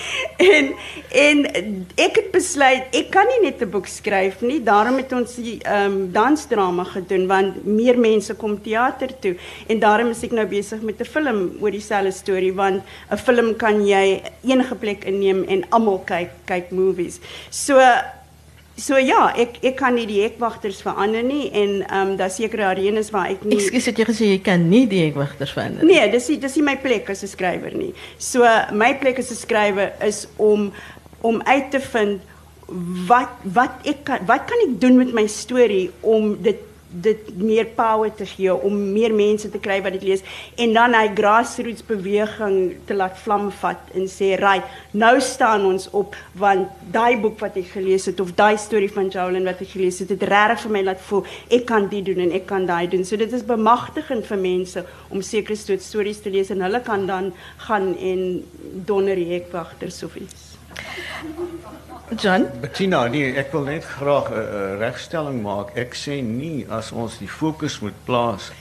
[0.44, 0.72] En
[1.14, 1.44] en
[2.02, 4.58] ek het besluit ek kan nie net 'n boek skryf nie.
[4.62, 9.78] Daarom het ons die ehm um, dansdrama gedoen want meer mense kom teater toe en
[9.78, 13.86] daarom is ek nou besig met 'n film oor dieselfde storie want 'n film kan
[13.86, 17.20] jy enige plek inneem en almal kyk kyk movies.
[17.50, 17.78] So
[18.76, 22.66] So ja, ek ek kan nie die hekwagters verander nie en ehm um, daar sekere
[22.72, 25.94] arenas waar ek nie Ekskuus, het jy gesê jy kan nie die hekwagters verander nie?
[25.94, 27.92] Nee, dis nie dis nie my plek as 'n skrywer nie.
[28.18, 30.72] So my plek as 'n skrywer is om
[31.22, 32.20] om uit te vind
[33.06, 36.58] wat wat ek kan wat kan ek doen met my storie om dit
[37.02, 40.24] dit meer power te gee om meer mense te kry wat dit lees
[40.60, 45.88] en dan hy grassroots beweging te laat vlam vat en sê right nou staan ons
[45.90, 49.74] op want daai boek wat ek gelees het of daai storie van Jolyn wat ek
[49.74, 52.66] gelees het het regtig vir my laat voel ek kan dit doen en ek kan
[52.68, 53.04] daai doen.
[53.04, 57.32] So dit is bemagtigend vir mense om sekere stories te lees en hulle kan dan
[57.68, 58.26] gaan en
[58.88, 60.52] donder die hekwagters of iets
[62.12, 62.46] John?
[62.60, 65.72] Bettina, nee, ek wil net graag 'n uh, regstelling maak.
[65.74, 68.52] Ek sê nie as ons die fokus moet plaas.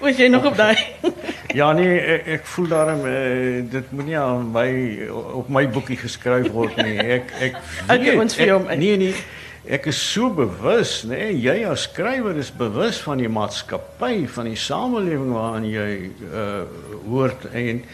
[0.00, 0.76] Was jy nog op daai?
[1.60, 4.68] ja nee, ek, ek voel daarom uh, dit moenie aan my
[5.10, 6.98] op my boekie geskryf word nie.
[7.18, 7.56] Ek ek
[8.04, 8.68] weet, ons vir hom.
[8.76, 9.14] Nee nee.
[9.62, 14.48] Ek is so bewus, nê, nee, jy as skrywer is bewus van die maatskappy, van
[14.50, 15.92] die samelewing waarin jy
[16.26, 16.64] uh
[17.06, 17.84] hoort en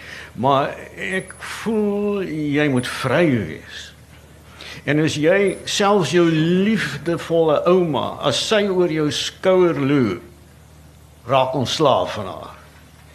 [0.41, 3.89] maar ek voel jy moet vry wees.
[4.89, 10.23] En as jy selfs jou liefdevolle ouma, as sy oor jou skouer loer,
[11.29, 12.55] raak ons slaaf van haar.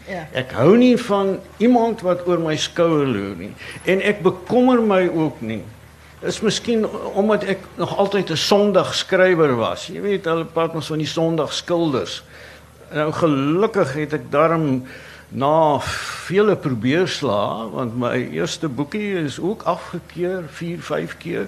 [0.07, 0.25] Ja.
[0.35, 3.53] Ek hou nie van iemand wat oor my skouer loer nie
[3.87, 5.61] en ek bekommer my ook nie.
[6.27, 6.83] Is miskien
[7.15, 9.87] omdat ek nog altyd 'n Sondag skrywer was.
[9.87, 12.23] Jy weet, hulle praat ons van die Sondag skilders.
[12.91, 14.83] Nou gelukkig het ek daarom
[15.31, 15.79] na
[16.27, 21.47] vele probeerslae want my eerste boekie is ook afgekeur 4, 5 keer.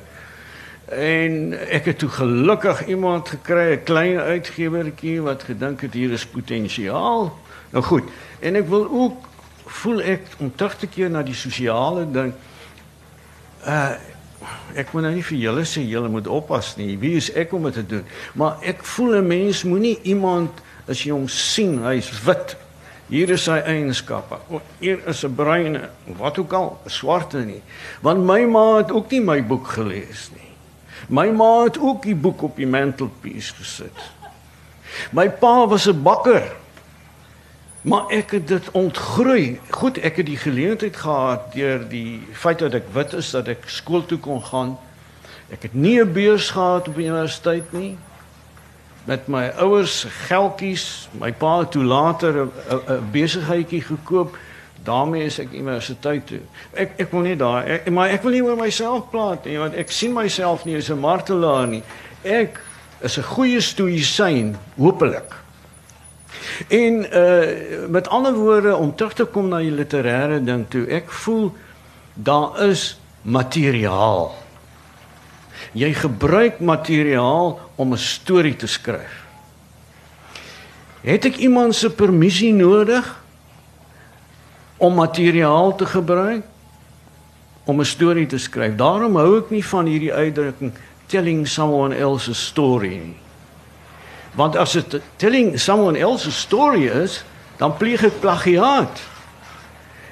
[0.85, 6.25] En ek het toe gelukkig iemand gekry, 'n klein uitgewertjie wat gedink het hier is
[6.25, 7.39] potensiaal.
[7.69, 8.03] Nou goed,
[8.39, 9.17] en ek wil ook
[9.65, 12.33] voel ek om terug te keer na die sosiale ding.
[13.67, 13.93] Uh
[14.75, 16.97] ek moet nou nie vir julle sê julle moet oppas nie.
[16.99, 18.03] Wie is ek om dit te doen?
[18.33, 20.51] Maar ek voel 'n mens moenie iemand
[20.87, 22.57] as jy hom sien, hy's wit
[23.05, 24.39] Hier is sy eienskappe.
[24.79, 27.61] Hier is 'n bruine, wat ook al, swarte nie.
[28.01, 30.44] Want my ma het ook nie my boek gelees nie.
[31.07, 34.11] My ma het ook die boek op die mantelpiece gesit.
[35.11, 36.55] My pa was 'n bakker.
[37.81, 39.59] Maar ek het dit ontgroei.
[39.69, 43.69] Goed, ek het die geleentheid gehad deur die feit dat ek wit is dat ek
[43.69, 44.77] skool toe kon gaan.
[45.49, 47.97] Ek het nie 'n beurs gehad op universiteit nie
[49.05, 54.37] met my ouers geldjies, my pa het toe later 'n besigheidjie gekoop
[54.85, 56.41] Daarmee is ek universiteit toe.
[56.73, 59.77] Ek ek wil nie daar ek, maar ek wil nie oor myself praat nie want
[59.81, 61.83] ek sien myself nie as 'n martelaar nie.
[62.23, 62.59] Ek
[63.01, 65.33] is 'n goeie stoïsyn, hopelik.
[66.69, 71.11] En uh met ander woorde om terug te kom na die literêre ding toe, ek
[71.11, 71.51] voel
[72.13, 74.35] daar is materiaal.
[75.73, 79.23] Jy gebruik materiaal om 'n storie te skryf.
[81.01, 83.24] Het ek iemand se permissie nodig
[84.77, 86.43] om materiaal te gebruik
[87.65, 88.75] om 'n storie te skryf?
[88.75, 90.73] Daarom hou ek nie van hierdie uitdrukking
[91.05, 93.17] telling someone else's story nie.
[94.35, 97.23] Want as dit telling someone else's story is,
[97.57, 98.99] dan pleeg ek plagiaat.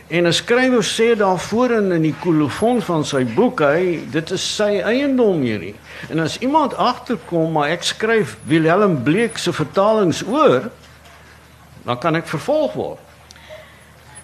[0.08, 4.56] En 'n skrywer sê daarvoor in in die kolofon van sy boek, hy dit is
[4.56, 5.76] sy eiendom hierdie.
[6.10, 10.69] En as iemand agterkom maar ek skryf Willem Bleek se vertalings oor,
[11.86, 12.99] dan kan ek vervolg word.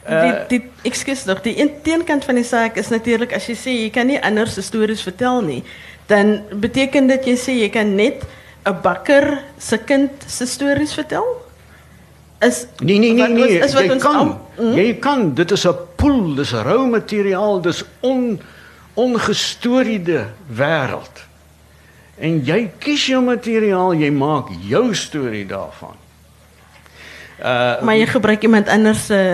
[0.10, 3.82] Uh, die, die, excuse nog, die teenkant van die zaak is natuurlijk, als je zegt,
[3.82, 5.64] je kan niet anders stories vertellen, nie,
[6.06, 8.16] dan betekent dat je zegt, je kan niet
[8.64, 11.36] een bakker zijn kind zijn stories vertellen?
[12.40, 13.58] Is, nee, nee, nee, nee.
[13.58, 14.72] Is, is wat jy ons kan, al, mm?
[14.72, 14.78] Hm?
[14.78, 18.42] jy kan, dit is een pool, dit is rauw materiaal, dit is on,
[18.94, 21.28] ongestoorde wereld.
[22.18, 25.96] En jij kies je materiaal, jij maakt jouw story daarvan.
[27.40, 29.10] Uh, maar je gebruikt iemand anders...
[29.10, 29.34] Uh,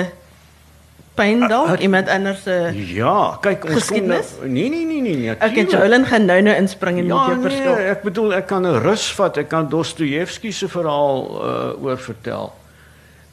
[1.16, 5.32] pyn dalk, iemand anders se ja, kyk ons kom nou, Nee nee nee nee nee.
[5.36, 5.72] Okay, tuurlijk.
[5.84, 7.78] Jolyn gaan nou nou inspring en met Ja, jou nee, verskil.
[7.92, 12.54] ek bedoel ek kan 'n rus vat, ek kan Dostojewski se verhaal uh oor vertel.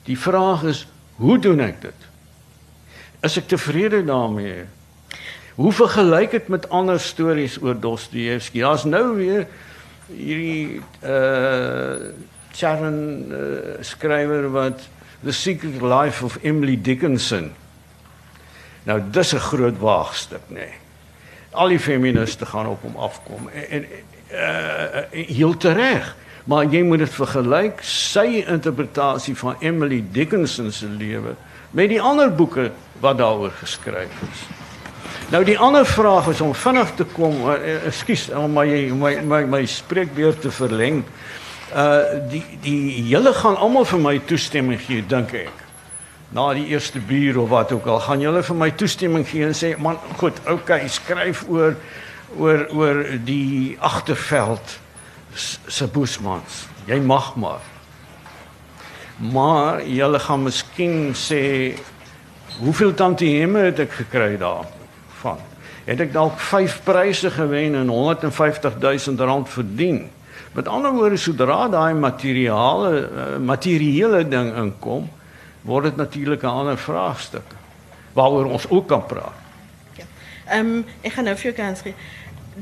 [0.04, 1.98] Die vraag is, hoe doen ek dit?
[3.22, 4.64] Is ek tevrede daarmee?
[5.54, 8.60] Hoe vergelyk dit met ander stories oor Dostojewski?
[8.60, 9.46] Daar's nou weer
[10.06, 12.10] hierdie uh
[12.54, 14.80] Sharon uh, skrywer wat
[15.24, 17.52] The Secret Life of Emily Dickinson.
[18.84, 20.54] Nou dis 'n groot waagstuk, nê.
[20.54, 20.74] Nee.
[21.50, 23.86] Al die feministe gaan op hom afkom en, en
[24.32, 26.16] uh heel tereg.
[26.44, 31.36] Maar jy moet dit vergelyk sy interpretasie van Emily Dickinson se lewe
[31.70, 34.42] met die ander boeke wat daaroor geskryf is.
[35.30, 37.38] Nou die ander vraag is om vinnig te kom,
[37.86, 41.04] ekskuus, om my my my my spreekbeurt te verleng.
[41.72, 45.61] Uh die die julle gaan almal vir my toestemming gee, dink ek.
[46.32, 49.52] Na die eerste bier of wat ook al, gaan julle vir my toestemming gee en
[49.54, 51.76] sê, "Man, goed, okay, skryf oor
[52.38, 54.78] oor oor die agterveld
[55.68, 56.66] se boesmans.
[56.86, 57.60] Jy mag maar."
[59.18, 61.74] Maar julle gaan miskien sê,
[62.58, 65.38] "Hoeveel tantieme het ek gekry daarvan?"
[65.84, 70.10] Het ek dalk 5 pryse gewen en 150 000 rand verdien?
[70.52, 75.08] Met ander woorde, sodra daai materiale uh, materiële ding inkom,
[75.62, 77.48] word dit natuurlik 'n ander vraagstuk
[78.12, 79.42] waaroor ons ook kan praat.
[80.52, 81.94] Ehm ek gaan nou vir jou kans gee.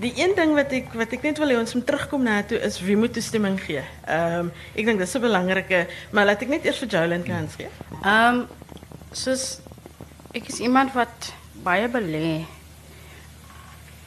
[0.01, 2.61] Die een ding wat ek wat ek net wil hê ons moet terugkom na toe
[2.67, 3.83] is wie moet toestemming gee.
[4.07, 7.71] Ehm ek dink dis 'n belangrike, maar laat ek net eers vir Jolyn kans gee.
[8.05, 8.47] Ehm um,
[9.13, 9.61] soos
[10.33, 11.33] ek is iemand wat
[11.65, 12.47] baie belê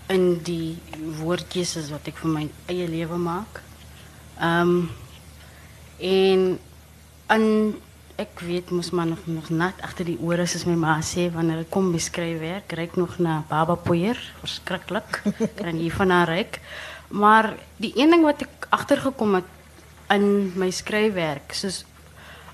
[0.07, 0.77] in die
[1.19, 3.61] woordkeuses wat ek vir my eie lewe maak.
[4.39, 4.89] Ehm um,
[5.99, 6.59] en
[7.27, 7.75] en
[8.15, 11.63] ek weet mos maar nog nog nat agter die ore soos my ma sê wanneer
[11.63, 15.21] ek kom beskryf werk, ryk nog na baba poeier, verskriklik.
[15.59, 16.59] kan hier van haar ryk.
[17.09, 19.49] Maar die een ding wat ek agtergekom het
[20.13, 21.83] in my skryfwerk, soos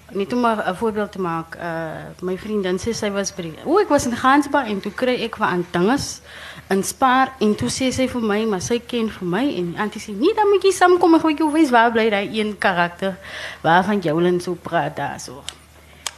[0.09, 3.53] Net om maar 'n voorbeeld te maak, uh my vriendin sê sy was by die
[3.65, 6.21] O, ek was in Gansbaai en toe kry ek wat aan dinges
[6.69, 9.79] in Spar en toe sê sy vir my, maar sy ken vir my en die
[9.81, 12.57] antie sê, "Nee, dan moet jy saamkom en gou jou wys waar bly daai een
[12.57, 13.17] karakter
[13.61, 15.43] waarvan Jolyn so praat daarso."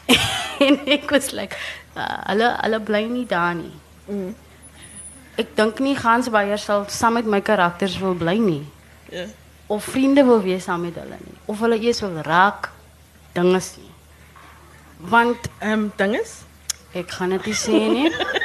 [0.68, 1.56] en ek was like,
[1.96, 3.74] uh, hulle hulle bly nie daar nie.
[4.08, 4.36] Mm.
[5.38, 8.68] Ek dink nie Gansbaaiers sal saam met my karakters wil bly nie
[9.12, 9.26] Ja.
[9.68, 12.70] of vriende wil wees saam met hulle nie of hulle eers wil raak
[13.34, 13.92] dinges nie.
[14.98, 16.44] Want um, dinges?
[16.92, 17.80] ek gaan dit nie sê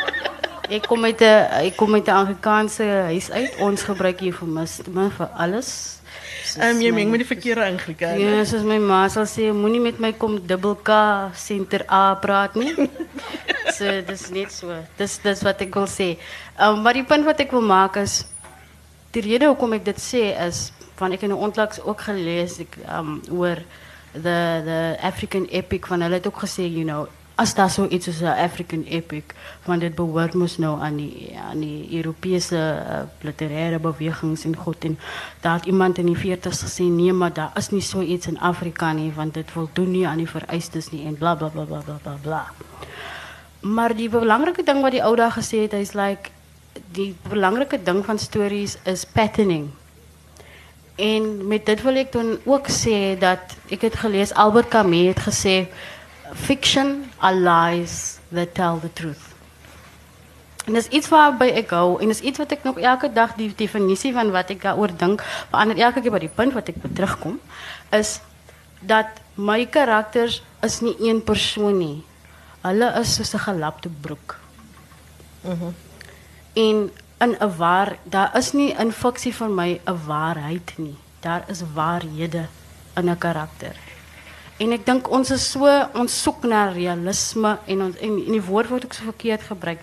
[0.69, 3.57] Ek kom uit 'n ek kom uit 'n Afrikaanse huis uit.
[3.61, 5.99] Ons gebruik eufemisme vir alles.
[6.45, 8.19] Soos Ehm um, jy my- meng met die verkeerde Anglikane.
[8.19, 10.91] Ja, soos my ma sal sê, moenie met my kom dubbel K
[11.35, 12.75] senter A praat nie.
[13.77, 14.75] so dis net so.
[14.97, 15.87] Dis dis wat ek wil.
[15.99, 16.17] Ehm
[16.59, 18.25] um, maar die punt wat ek wil maak is
[19.13, 22.77] die rede hoekom ek dit sê is van ek het nou onlangs ook gelees ek
[22.89, 23.57] um oor
[24.13, 27.07] the the African epic van hulle het ook gesê you know
[27.37, 29.35] as daar so iets soos 'n African epic
[29.65, 34.85] want dit behoort mos nou aan die aan die Europese uh, literêre bewegings en goed
[34.85, 34.99] en
[35.41, 38.39] daar het iemand in die 40s gesê nee maar daar is nie so iets in
[38.39, 41.81] Afrika nie want dit voldoen nie aan die vereistes nie en bla bla bla bla
[42.03, 42.47] bla bla
[43.61, 46.31] maar die belangrike ding wat die ou daar gesê het, hy's like
[46.95, 49.69] die belangrike ding van stories is patterning.
[50.97, 55.23] En met dit wil ek dan ook sê dat ek het gelees Albert Camus het
[55.27, 55.57] gesê
[56.35, 59.35] fiction are lies that tell the truth.
[60.67, 63.53] En dis iets waarby ek hou en dis iets wat ek nog elke dag die
[63.55, 65.23] definisie van wat ek daaroor dink,
[65.53, 67.39] verander elke keer by die punt wat ek by terugkom,
[67.95, 68.19] is
[68.83, 72.03] dat my karakters is nie een persoon nie.
[72.67, 74.39] Hulle is soos 'n gelapte broek.
[75.43, 75.71] Mhm.
[76.55, 80.97] En in 'n waar, daar is nie in fiksie vir my 'n waarheid nie.
[81.21, 82.47] Daar is waarhede
[82.97, 83.77] in 'n karakter.
[84.63, 88.45] En ek dink ons is so ons soek na realisme en ons en, en die
[88.45, 89.83] woord word ook so verkeerd gebruik.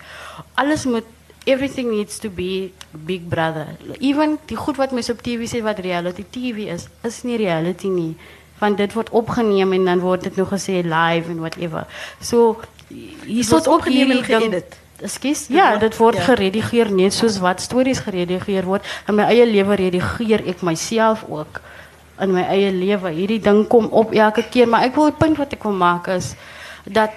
[0.58, 1.06] Alles moet
[1.44, 2.72] everything needs to be
[3.06, 3.76] big brother.
[4.00, 7.90] Even die goed wat mense op TV sê wat reality TV is, is nie reality
[7.92, 8.14] nie.
[8.58, 11.86] Want dit word opgeneem en dan word dit nog gesê live en whatever.
[12.20, 12.56] So
[12.88, 14.80] hier word is ook opgeneem en geëdit.
[15.04, 15.46] Ekskuus.
[15.52, 16.26] Ja, dit word ja.
[16.32, 18.86] geredigeer net soos wat stories geredigeer word.
[19.10, 21.60] In my eie lewe redigeer ek myself ook
[22.20, 23.10] in my eie lewe.
[23.10, 26.06] Hierdie ding kom op elke keer, maar ek wil 'n punt wat ek wil maak
[26.08, 26.34] is
[26.84, 27.12] dat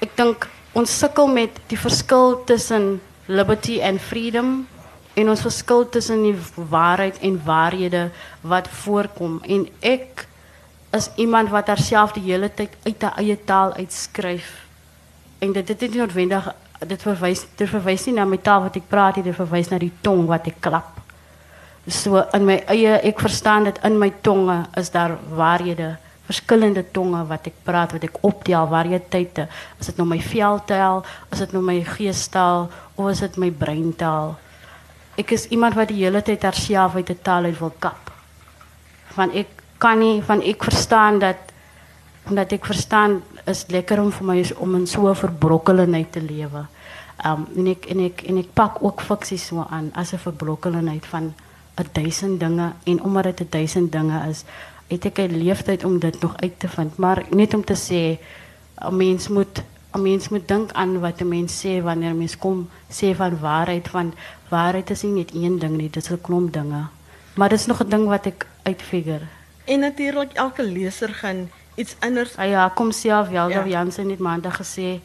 [0.00, 4.66] ek dink ons sukkel met die verskil tussen liberty and freedom
[5.14, 8.10] en ons verskil tussen die waarheid en waarhede
[8.40, 9.40] wat voorkom.
[9.42, 10.26] En ek
[10.92, 14.66] is iemand wat haarself die hele tyd uit 'n eie taal uitskryf.
[15.38, 16.54] En dit dit is noodwendig
[16.86, 19.92] dit verwys dit verwys nie na my taal wat ek praat dit verwys na die
[20.00, 21.00] tong wat ek klap
[21.90, 25.96] so in my eie ek verstaan dit in my tonge is daar waarhede
[26.30, 29.48] verskillende tonge wat ek praat wat ek optel variëteite.
[29.80, 34.36] Is dit nou my veltaal is dit nou my geestaal of is dit my breintaal?
[35.18, 38.12] Ek is iemand wat die hele tyd haarself uit 'n taal uit wil kap.
[39.16, 41.50] Van ek kan nie van ek verstaan dat
[42.28, 46.20] omdat ek verstaan is lekker om vir my is om in so 'n verbrokkelenheid te
[46.20, 46.66] lewe.
[47.24, 51.06] Um en ek en ek en ek pak ook fiksie so aan as 'n verbrokkelenheid
[51.06, 51.34] van
[51.76, 54.44] 'n duisend dinge en omdat dit 'n duisend dinge is,
[54.86, 58.18] het ek 'n leeftyd om dit nog uit te vind, maar net om te sê
[58.88, 59.62] 'n mens moet
[59.92, 63.38] 'n mens moet dink aan wat 'n mens sê wanneer 'n mens kom sê van
[63.38, 64.14] waarheid van
[64.48, 66.82] waarheid is nie net een ding nie, dit is 'n klomp dinge.
[67.34, 69.26] Maar dis nog 'n ding wat ek uitfigure.
[69.64, 73.64] En natuurlik elke leser gaan iets anders Ah ja, kom self Velda Ja.
[73.64, 73.66] ja.
[73.66, 75.00] Jansen het maandag gesê,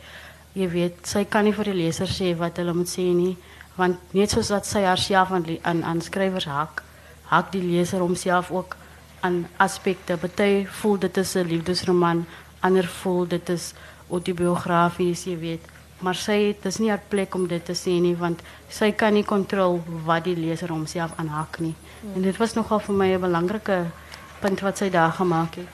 [0.53, 3.37] jy weet, sy kan nie vir die leser sê wat hulle moet sê nie,
[3.75, 6.83] want net soos wat sy haarself aan aan aan skrywers hak,
[7.31, 8.75] hak die leser homself ook
[9.19, 10.17] aan aspekte.
[10.17, 12.25] Party voel dit is 'n liefdesroman,
[12.59, 13.73] ander voel dit is
[14.09, 15.63] autobiografies, jy weet.
[15.99, 19.23] Maar sy het dis nie haar plek om dit te nie want sy kan nie
[19.23, 21.75] kontrol wat die leser homself aanhak nie.
[22.15, 23.85] En dit was nogal vir my 'n belangrike
[24.39, 25.67] punt wat sy daar gemaak het.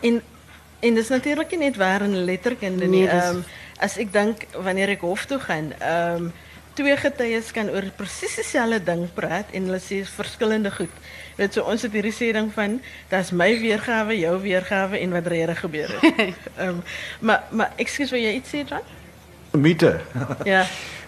[0.00, 0.22] En
[0.80, 2.86] en dis natuurlik nie net waar in letterkunde.
[2.86, 3.08] Nee,
[3.80, 5.38] as ek dink wanneer ek hof toe
[5.78, 6.30] ehm
[6.78, 10.94] twee getuies kan oor presies dieselfde ding praat en hulle sê verskillende goed.
[11.38, 12.78] Weet so ons het hierdie sê ding van
[13.10, 16.22] dis my weergawe, jou weergawe en wat regtig gebeur het.
[16.62, 16.80] Ehm
[17.20, 18.86] maar maar ekskuus wil jy iets sê Jan?
[19.58, 19.96] Mythe.
[20.46, 20.64] Ja.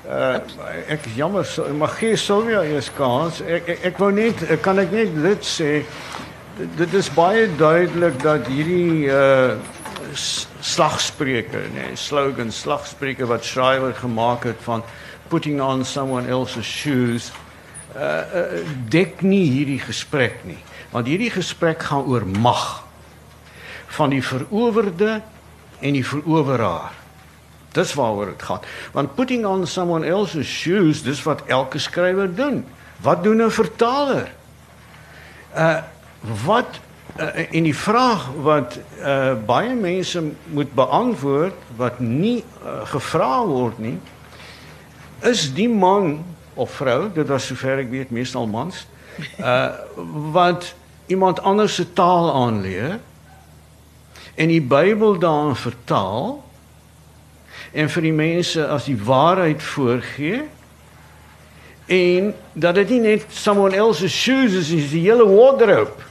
[0.09, 0.39] Uh,
[0.95, 3.43] ek is jammer, so- maar gee Sylvia eers kans.
[3.45, 5.73] Ek ek, ek wou net kan ek net dit sê.
[6.77, 9.55] Dit- is baie duidelik dat hierdie uh
[10.61, 14.83] slagspreuke, nee, slogan slagspreuke wat Schreiber gemaak het van
[15.31, 17.31] putting on someone else's shoes
[17.95, 20.59] uh, uh dek nie hierdie gesprek nie.
[20.91, 22.83] Want hierdie gesprek gaan oor mag
[23.95, 25.21] van die verowerde
[25.81, 26.93] en die veroweraar.
[27.75, 28.67] Dis waaroor dit gaan.
[28.95, 32.65] Want putting on someone else's shoes, dis wat elke skrywer doen.
[33.03, 34.31] Wat doen 'n vertaler?
[35.55, 35.83] Uh
[36.45, 36.81] wat
[37.19, 43.79] uh, en die vraag wat uh baie mense moet beantwoord wat nie uh, gevra word
[43.79, 43.99] nie,
[45.23, 48.87] is die man of vrou, dit was sover ek weet meestal mans,
[49.41, 49.71] uh
[50.33, 50.75] wat
[51.11, 53.01] iemand anders se taal aanleer
[54.35, 56.39] en die Bybel daarin vertaal
[57.73, 60.45] en vir die mense as die waarheid voorgee
[61.91, 66.07] en dat dit nie net someone else's shoes is, is die hele wardrobe.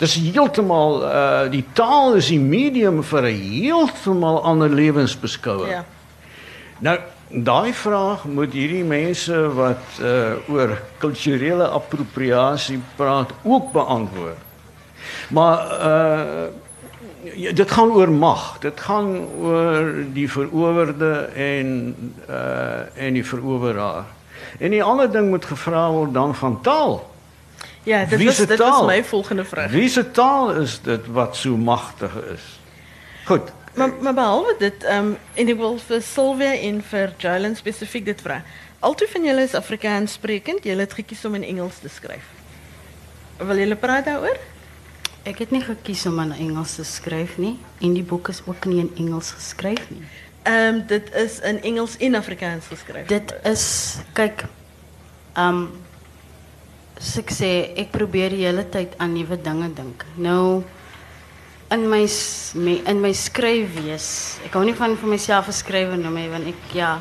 [0.00, 5.70] Dis heeltemal uh die taal is die medium vir 'n heeltemal ander lewensbeskouing.
[5.70, 5.84] Ja.
[6.78, 6.98] Nou,
[7.30, 14.38] daai vraag moet hierdie mense wat uh oor kulturele appropriasie praat ook beantwoord.
[15.28, 15.58] Maar
[15.90, 16.44] uh
[17.54, 18.58] dit gaan oor mag.
[18.58, 21.94] Dit gaan oor die verowerde en
[22.28, 24.04] uh en die veroweraar.
[24.58, 27.10] En die ander ding moet gevra word dan van taal.
[27.82, 28.84] Ja, dit se dit taal?
[28.86, 29.70] my volgende vraag.
[29.70, 32.60] Wie se taal is dit wat so magtig is?
[33.24, 38.04] Goed, Maar, maar behalve dit, um, en ik wil voor Sylvia en voor Jalen specifiek
[38.04, 38.44] dit vragen.
[38.78, 42.38] Altyd van jullie is Afrikaans sprekend, jullie het gekies om in Engels te schrijven.
[43.36, 44.40] Wil jullie praten daarover?
[45.22, 47.58] Ik heb niet gekozen om in Engels te schrijven, nie.
[47.80, 49.86] En die boek is ook niet in Engels geschreven.
[49.88, 50.02] nie.
[50.42, 53.06] Um, dit is in Engels en Afrikaans geschreven.
[53.06, 54.44] Dit is kyk
[55.36, 55.68] um
[57.00, 57.50] soos ek sê,
[57.80, 60.04] ek probeer die hele tyd aan nuwe dinge dink.
[60.20, 60.62] Nou
[61.70, 62.06] in my
[62.86, 64.38] in my skryfwees.
[64.44, 66.98] Ek hou nie van vir myself 'n skrywer noem nie want ek ja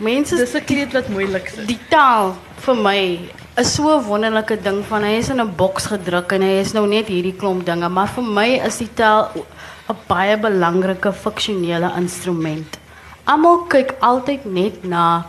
[0.00, 1.66] mense Dis 'n kleed wat moeilik is.
[1.66, 3.20] die taal vir my
[3.56, 6.72] is so 'n wonderlike ding van hy is in 'n boks gedruk en hy is
[6.72, 9.30] nou net hierdie klomp dinge, maar vir my is die taal
[9.88, 12.78] 'n baie belangrike fiksionele instrument.
[13.26, 15.26] Almal kyk altyd net na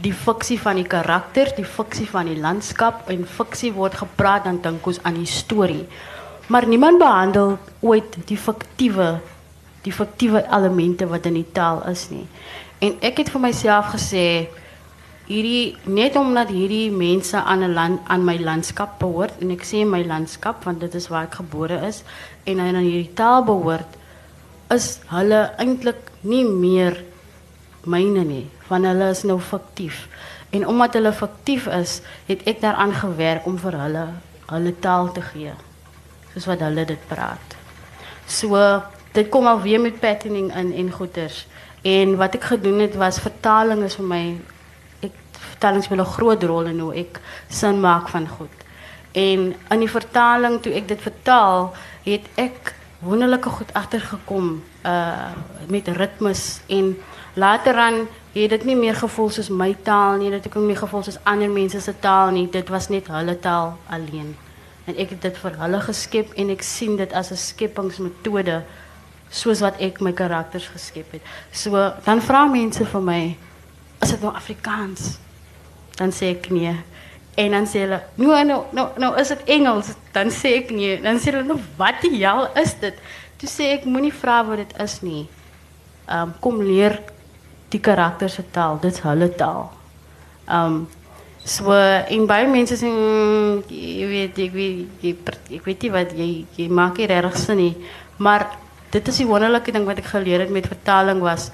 [0.00, 4.60] die fiksie van die karakter, die fiksie van die landskap en fiksie word gepraat dan
[4.62, 5.86] dink ons aan die storie.
[6.46, 9.20] Maar niemand behandel ooit die fiktiewe
[9.84, 12.24] die fiktiewe elemente wat in die taal is nie.
[12.80, 14.48] En het vir myself gesê
[15.28, 19.84] hierdie net omdat hierdie mense aan 'n land aan my landskap behoort en ek sê
[19.84, 22.02] my landskap want dit is waar ek gebore is
[22.44, 23.96] en aan hierdie taal behoort
[24.70, 27.04] is hulle eintlik nie meer
[27.84, 30.08] myne nie want hulle is nou fiktief
[30.50, 34.06] en omdat hulle fiktief is het ek daaraan gewerk om vir hulle
[34.46, 35.52] hulle taal te gee
[36.34, 37.56] soos wat hulle dit praat
[38.26, 38.58] so
[39.14, 41.46] dit kom al weer met patterning in en goeters
[41.84, 44.22] en wat ek gedoen het was vertaling is vir my
[45.04, 45.16] ek
[45.50, 48.56] vertaling speel 'n groot rol in hoe ek sin maak van goed.
[49.12, 51.74] En in die vertaling toe ek dit vertaal,
[52.04, 55.32] het ek wonderlike goed agtergekom uh
[55.68, 56.96] met ritmes en
[57.34, 60.72] later aan het dit nie meer gevoel soos my taal nie, dit het ook nie
[60.72, 62.50] meer gevoel soos ander mense se taal nie.
[62.50, 64.43] Dit was net hulle taal alleen.
[64.84, 68.62] En ek het dit vir hulle geskep en ek sien dit as 'n skepingsmetode
[69.30, 71.22] soos wat ek my karakters geskep het.
[71.52, 71.70] So
[72.04, 73.36] dan vra mense vir my,
[74.02, 75.18] is dit nou Afrikaans?
[75.96, 76.76] Dan sê ek nee.
[77.34, 81.00] En dan sê hulle, "Nou nou nou nou is dit Engels." Dan sê ek nee.
[81.00, 82.94] Dan sê hulle, "Nou wat die hel is dit?"
[83.36, 85.28] Toe sê ek, "Moenie vra wat dit is nie.
[86.08, 87.00] Ehm um, kom leer
[87.68, 88.78] die karakter se taal.
[88.80, 89.72] Dit's hulle taal."
[90.48, 90.88] Um,
[91.44, 96.68] so en baie mense sê "Mm, jy weet ek weet ek weet wat jy jy
[96.68, 97.76] maak nie regtig sin.
[98.16, 98.56] Maar
[98.90, 101.50] dit is die wonderlike ding wat ek geleer het met vertaling was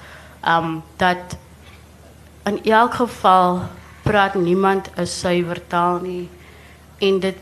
[0.47, 1.37] um, dat
[2.45, 3.61] in elk geval
[4.03, 6.29] praat niemand 'n suiwer taal nie.
[6.99, 7.37] En dit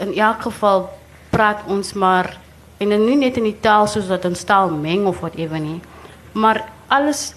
[0.00, 0.90] in elk geval
[1.30, 2.38] praat ons maar
[2.78, 5.80] en nie net in die taal soos wat ons taal meng of whatever nie.
[6.32, 7.34] Maar alles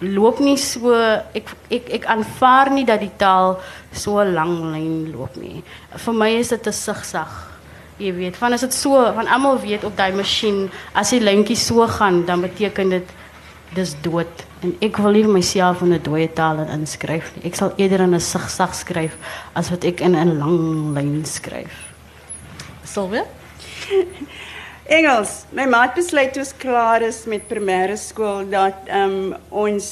[0.00, 0.94] loop nie so
[1.36, 3.60] ek ek ek aanvaar nie dat die taal
[3.92, 5.62] so 'n lang lyn loop nie.
[5.96, 7.48] Vir my is dit 'n sigsag.
[7.98, 11.56] Jy weet, van as dit so, van almal weet op daai masjien as die lyntjie
[11.56, 13.08] so gaan, dan beteken dit
[13.74, 14.46] dis dood.
[14.62, 17.44] En ek wil nie myself in 'n dooie taal in inskryf nie.
[17.44, 19.16] Ek sal eerder in 'n sigsag skryf
[19.54, 21.92] as wat ek in 'n lang lyn skryf.
[22.84, 23.24] Sylvia?
[24.90, 25.44] Engels.
[25.54, 29.84] My ma het besluit toe ons klaar is met primêre skool dat um, ons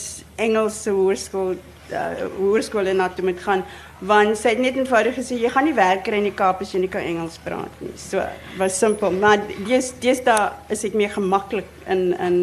[0.43, 3.63] Engelse hoërskool uh, hoërskool na toe moet gaan
[4.11, 6.75] want sy het net eenvoudig gesê jy gaan nie werk kry in die Kaap as
[6.75, 7.93] jy nie kan Engels praat nie.
[7.99, 8.23] So
[8.59, 12.37] was simpel, maar dis dis daar is ek meer gemaklik in in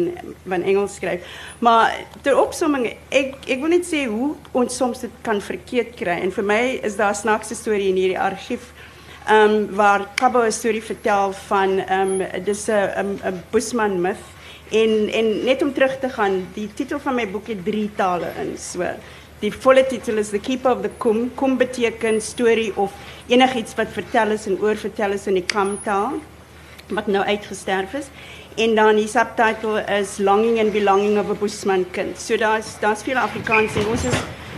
[0.48, 1.28] van Engels skryf.
[1.60, 1.92] Maar
[2.24, 6.32] ter opsomming ek ek wil net sê hoe ons soms dit kan verkeerd kry en
[6.40, 8.72] vir my is daar 'n snaakse storie in hierdie argief
[9.30, 14.24] um, waar Kabo 'n storie vertel van um, dis 'n 'n 'n Bushman myth
[14.70, 18.26] en en net om terug te gaan, die titel van my boek het drie tale
[18.40, 18.58] in.
[18.58, 18.82] So
[19.40, 21.30] die volle titel is The Keeper of the Kum.
[21.34, 22.92] Kum beteken storie of
[23.26, 26.20] enigiets wat vertel is en oorvertel is in die Kam taal
[26.88, 28.06] wat nou uitgesterf is.
[28.56, 32.18] En dan die subtitle is Longing and Belonging of a Bushman Kind.
[32.18, 34.14] So daar's daar's veel Afrikaans en ons is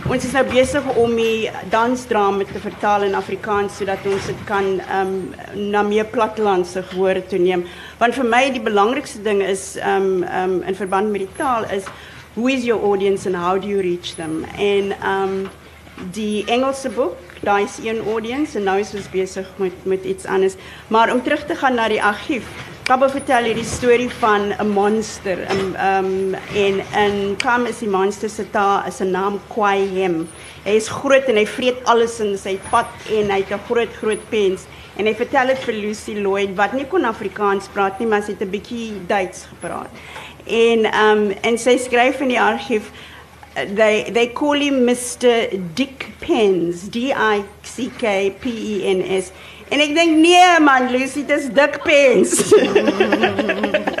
[0.07, 4.67] ons is nou besig om die dansdrama te vertaal in Afrikaans sodat ons dit kan
[4.79, 5.15] ehm
[5.73, 7.65] na meer plattelandse gehore toe neem.
[7.99, 11.89] Want vir my die belangrikste ding is ehm ehm in verband met die taal is
[12.35, 14.45] who is your audience and how do you reach them?
[14.57, 15.49] En ehm
[16.15, 20.25] die Engelse boek, daai is een audience en nou is ons besig met met iets
[20.25, 20.55] anders.
[20.87, 22.47] Maar om terug te gaan na die argief.
[22.89, 25.37] Kabo vertel hierdie storie van 'n monster.
[25.53, 29.85] Um, um en in Kam is die monster se taal is 'n naam Kwai.
[30.63, 33.93] Hy is groot en hy vreet alles in sy pad en hy het 'n groot
[34.01, 34.65] groot pens.
[34.97, 38.31] En hy vertel dit vir Lucy Lloyd wat nie kon Afrikaans praat nie, maar sy
[38.31, 39.91] het 'n bietjie Duits gepraat.
[40.47, 42.89] En um en sy skryf in die argief
[43.75, 49.31] they they call him Mr Dick Pens, D I C K P E N S.
[49.69, 52.39] En ek dink nee man, Lucy, dis Dick Pens.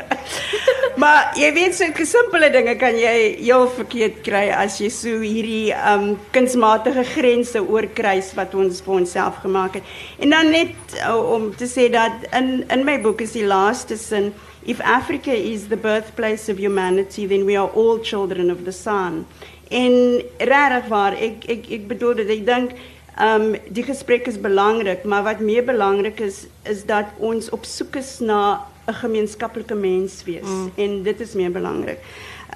[0.99, 5.71] Maar jy weet sulke simpele dinge kan jy heel verkeerd kry as jy so hierdie
[5.93, 9.93] um kunsmatige grense oorkruis wat ons vir onsself gemaak het.
[10.19, 13.95] En dan net uh, om te sê dat in in my boek is die laaste
[13.95, 14.33] sin
[14.67, 19.23] if Africa is the birthplace of humanity then we are all children of the sun.
[19.71, 20.19] En
[20.51, 22.75] regtig waar, ek ek ek bedoel dit ek dink
[23.17, 27.95] um die gesprek is belangrik, maar wat meer belangrik is is dat ons op soek
[27.95, 30.71] is na 'n gemeenskaplike mens wees mm.
[30.75, 31.99] en dit is meer belangrik.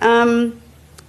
[0.02, 0.62] Um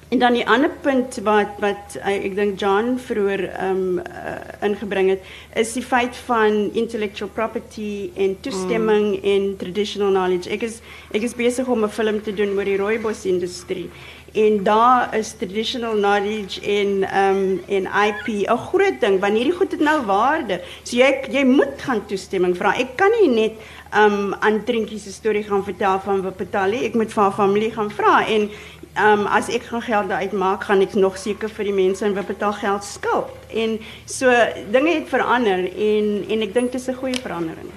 [0.09, 4.35] en dan die ander punt wat wat uh, ek dink John vroeër um uh,
[4.67, 5.23] ingebring het
[5.61, 9.25] is die feit van intellectual property en toestemming mm.
[9.33, 10.51] en traditional knowledge.
[10.51, 10.81] Ek is
[11.13, 13.89] ek is besig om 'n film te doen oor die rooibos industrie
[14.35, 16.89] en daar is traditional knowledge en
[17.23, 20.61] um en IP 'n groot ding want hierdie goed het nou waarde.
[20.83, 22.75] So jy jy moet gaan toestemming vra.
[22.75, 23.53] Ek kan nie net
[23.95, 26.85] um aan Trinkie se storie gaan vertel van Wapatali.
[26.85, 28.51] Ek moet vir haar familie gaan vra en
[28.97, 32.61] um as ek gaan geld uitmaak, gaan ek nog seker vir die mense in Wapatali
[32.61, 33.33] geld skuld.
[33.51, 34.31] En so
[34.71, 37.71] dinge het verander en en ek dink dit is 'n goeie verandering.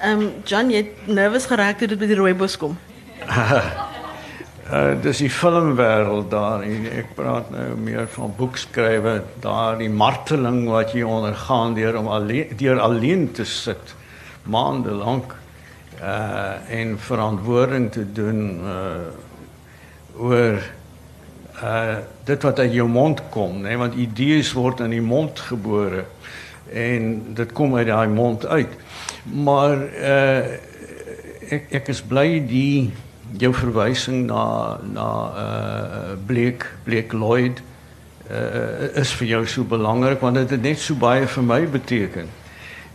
[0.00, 2.76] Ehm um, John, jy het nervus geraak toe dit by die rooibos kom.
[3.28, 6.62] Uh, dis die filmwêreld daar.
[6.62, 12.52] Ek praat nou meer van boekskrywe, daar die marteling wat jy ondergaan deur om alleen
[12.56, 13.96] deur alleen te sit
[14.48, 15.34] maande lank
[16.02, 19.27] uh en verantwoording te doen uh
[20.18, 20.60] oor
[21.62, 23.78] uh dit wat uit jou mond kom, nê, nee?
[23.80, 26.04] want idees word in die mond gebore
[26.68, 28.74] en dit kom uit daai mond uit.
[29.24, 30.42] Maar uh
[31.48, 32.92] ek ek is bly die
[33.40, 35.08] jou verwysing na na
[35.44, 37.62] uh Blake Lloyd
[38.30, 42.28] uh is vir jou so belangrik want dit het net so baie vir my beteken.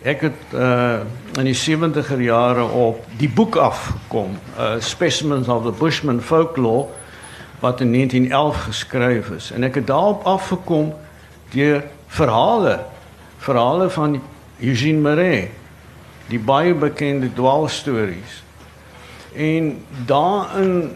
[0.03, 1.01] Ek het uh
[1.41, 7.03] in die 70er jare op die boek afgekom, uh Specimens of the Bushman Folklore
[7.64, 10.93] wat in 1911 geskryf is en ek het daarop afgekom
[11.55, 12.78] deur verhale
[13.43, 14.22] verhale van
[14.59, 15.51] Eugene Marais
[16.28, 18.43] die baie bekende dwaalstories
[19.34, 20.91] En daarin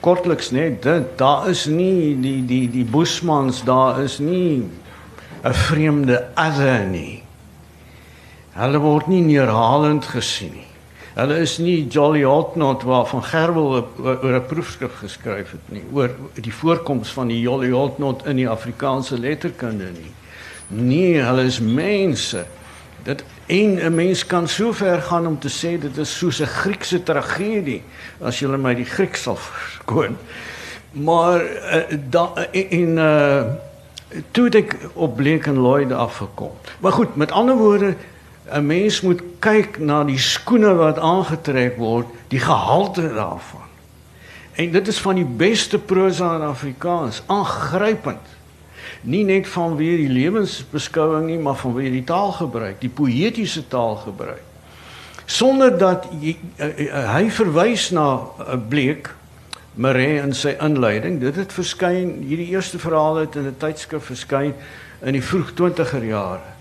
[0.00, 4.62] kortliks net dit daar is nie die die die Bushmans daar is nie
[5.42, 7.22] 'n vreemde other nie.
[8.52, 10.73] Hulle word nie neerhalend gesien nie.
[11.14, 16.54] Hulle is nie Jolly Hotnot waarvan Gerwel oor 'n proefskrif geskryf het nie oor die
[16.54, 20.12] voorkoms van die Jolly Hotnot in die Afrikaanse letterkunde nie.
[20.68, 22.46] Nee, hulle is mense.
[23.02, 26.46] Dit En 'n mens kan so ver gaan om te sê dit is soos 'n
[26.46, 27.82] Griekse tragedie
[28.20, 30.16] as jy my die Grieks sal verskoon.
[30.90, 33.44] Maar uh, da in uh
[34.30, 36.50] toe ek op Blake en Lloyd afgekom.
[36.78, 37.94] Maar goed, met ander woorde
[38.50, 43.68] 'n mens moet kyk na die skoene wat aangetrek word, die gehalte daarvan.
[44.52, 48.34] En dit is van die beste prosa in Afrikaans, aangrypend
[49.04, 54.42] nie net van weer die lewensbeskouing nie, maar van weer die taalgebruik, die poëtiese taalgebruik.
[55.24, 59.12] Sonder dat jy, uh, uh, hy verwys na 'n bleek
[59.74, 61.18] Maree in sy inleiding.
[61.20, 64.54] Dit het verskyn, hierdie eerste verhaal het in 'n tydskrif verskyn
[65.02, 66.53] in die vroeg 20er jare.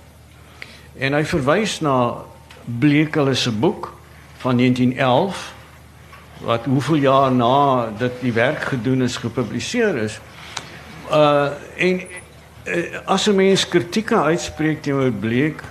[0.98, 2.24] En hy verwys na
[2.64, 3.90] Bleek hulle se boek
[4.44, 5.54] van 1911
[6.44, 10.20] wat hoeveel jaar na dit die werk gedoen is gepubliseer is.
[11.12, 15.64] Uh en uh, as 'n mens kritieke uitspreek teenoor Bleek,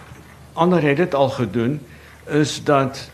[0.53, 1.81] ander het dit al gedoen,
[2.27, 3.11] is dat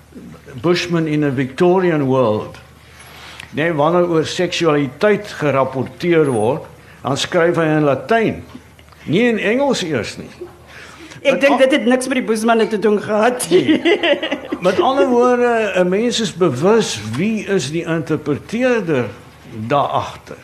[0.60, 2.58] Bushman in a Victorian world.
[3.50, 6.64] Nee, wanneer oor seksualiteit gerapporteer word,
[7.02, 8.44] dan skryf hy in Latyn,
[9.04, 10.30] nie in Engels eers nie.
[11.22, 13.80] Ek dink dit het niks met die Bushman te doen gehad nie.
[14.60, 19.06] Met ander woorde, 'n mens is bewus wie is die interpreteerder
[19.66, 20.36] daar agter.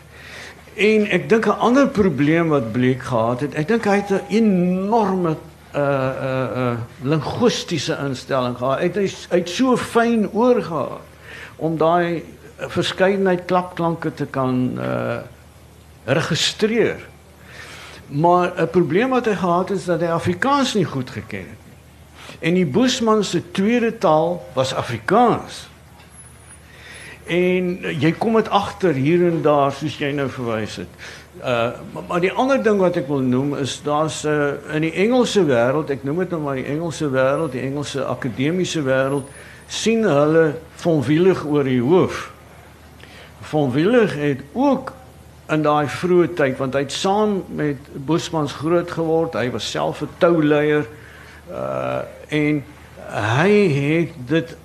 [0.74, 4.26] En ek dink 'n ander probleem wat Bleek gehad het, ek dink hy het 'n
[4.28, 5.36] enorme
[5.74, 8.78] uh uh uh linguistiese instelling gehad.
[8.78, 8.96] Hy het
[9.30, 11.02] hy het so fyn oor gehad
[11.56, 12.22] om daai
[12.58, 15.18] verskeidenheid klapklanke te kan uh
[16.04, 17.13] registreer.
[18.06, 21.58] Maar 'n probleem wat hy gehad het is dat hy Afrikaans nie goed geken het
[21.66, 21.76] nie.
[22.38, 25.68] En die Boesman se tweede taal was Afrikaans.
[27.24, 30.88] En jy kom dit agter hier en daar soos jy nou verwys het.
[31.40, 31.70] Uh
[32.08, 35.90] maar, die ander ding wat ek wil noem is daar's uh, in die Engelse wêreld,
[35.90, 39.30] ek noem dit nou maar die Engelse wêreld, die Engelse akademiese wêreld
[39.66, 40.44] sien hulle
[40.84, 42.28] van wielig oor die hoof.
[43.50, 44.92] Van wielig het ook
[45.52, 49.36] in daai vroeë tyd want hy het saam met Bosmans groot geword.
[49.36, 50.86] Hy was self 'n touleier
[51.50, 52.64] uh en
[53.08, 54.56] hy het dit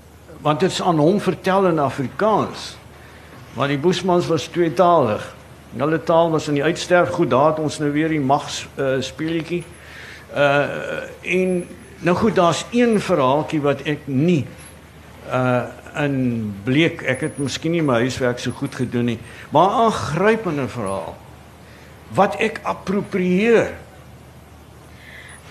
[0.42, 2.78] want dit is aan hom vertel in Afrikaans.
[3.54, 5.36] Want die Boesmans was tweetalig.
[5.78, 7.10] Hulle taal was in die uitsterf.
[7.10, 9.64] Goed, daar het ons nou weer die mags uh, speletjie.
[10.36, 10.66] Uh
[11.22, 11.68] en
[12.00, 14.46] nou goed, daar's een verhaaltjie wat ek nie
[15.32, 15.64] uh
[16.00, 19.20] in bleek ek het miskien nie my huiswerk so goed gedoen nie,
[19.54, 21.18] maar aangrypende verhaal
[22.16, 23.76] wat ek approprieer.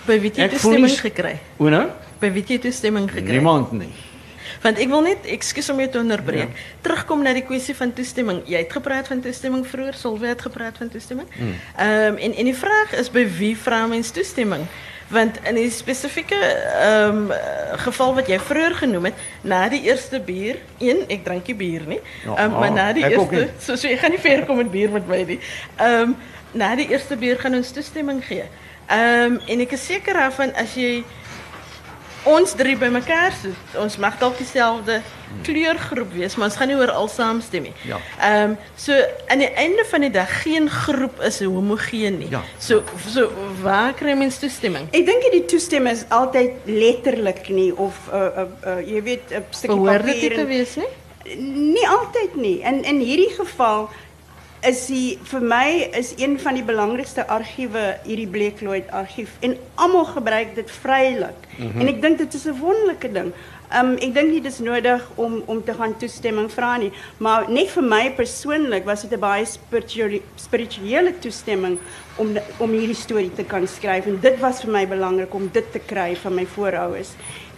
[0.09, 1.35] By wie het jy Ek voel toestemming gekry?
[1.61, 1.87] Hoe nou?
[2.19, 3.37] By wie het jy toestemming gekry?
[3.37, 3.93] Niemand nie.
[4.63, 6.51] Want ek wil net, ekskuus om jou te onderbreek,
[6.83, 8.41] terugkom na die kwessie van toestemming.
[8.49, 11.29] Jy het gepraat van toestemming vroeër, Solwe het gepraat van toestemming.
[11.39, 14.67] Ehm en en die vraag is by wie vra mens toestemming?
[15.09, 17.31] Want in die spesifieke ehm
[17.85, 21.85] geval wat jy vroeër genoem het, na die eerste bier, een, ek drink nie bier
[21.89, 22.01] nie.
[22.25, 23.47] Ja, Ehm maar na die eerste, nie.
[23.61, 25.39] so so jy gaan nie ver kom met bier met my nie.
[25.77, 26.13] Ehm
[26.53, 28.45] na die eerste bier gaan ons toestemming gee.
[28.89, 31.05] Ehm en ek is seker daarvan as jy
[32.25, 35.03] ons drie bymekaar sit, ons mag dalk dieselfde
[35.45, 37.73] kleurgroep wees, maar ons gaan nie oor al saamstem nie.
[37.87, 37.99] Ja.
[38.21, 38.93] Ehm so
[39.29, 42.29] aan die einde van die dag geen groep is homogeen nie.
[42.31, 42.43] Ja.
[42.59, 43.31] So so
[43.63, 44.89] waar kry mens toestemming?
[44.93, 49.45] Ek dink die toestemming is altyd letterlik nie of uh, uh, uh, jy weet 'n
[49.51, 50.29] stukkie Behoort dit papier.
[50.29, 50.93] nie te en- wees nie?
[51.75, 52.61] Nie altyd nie.
[52.65, 53.91] In in hierdie geval
[54.67, 60.09] is die vir my is een van die belangrikste argiewe hierdie Bleekloid argief en almal
[60.17, 61.47] gebruik dit vrylik.
[61.57, 61.81] Mm -hmm.
[61.81, 63.33] En ek dink dit is 'n wonderlike ding.
[63.81, 67.71] Um ek dink nie dis nodig om om te gaan toestemming vra nie, maar net
[67.71, 71.79] vir my persoonlik was dit 'n baie spirituele spirituele toestemming
[72.17, 75.73] om om hierdie storie te kan skryf en dit was vir my belangrik om dit
[75.73, 77.09] te kry van my voorouers.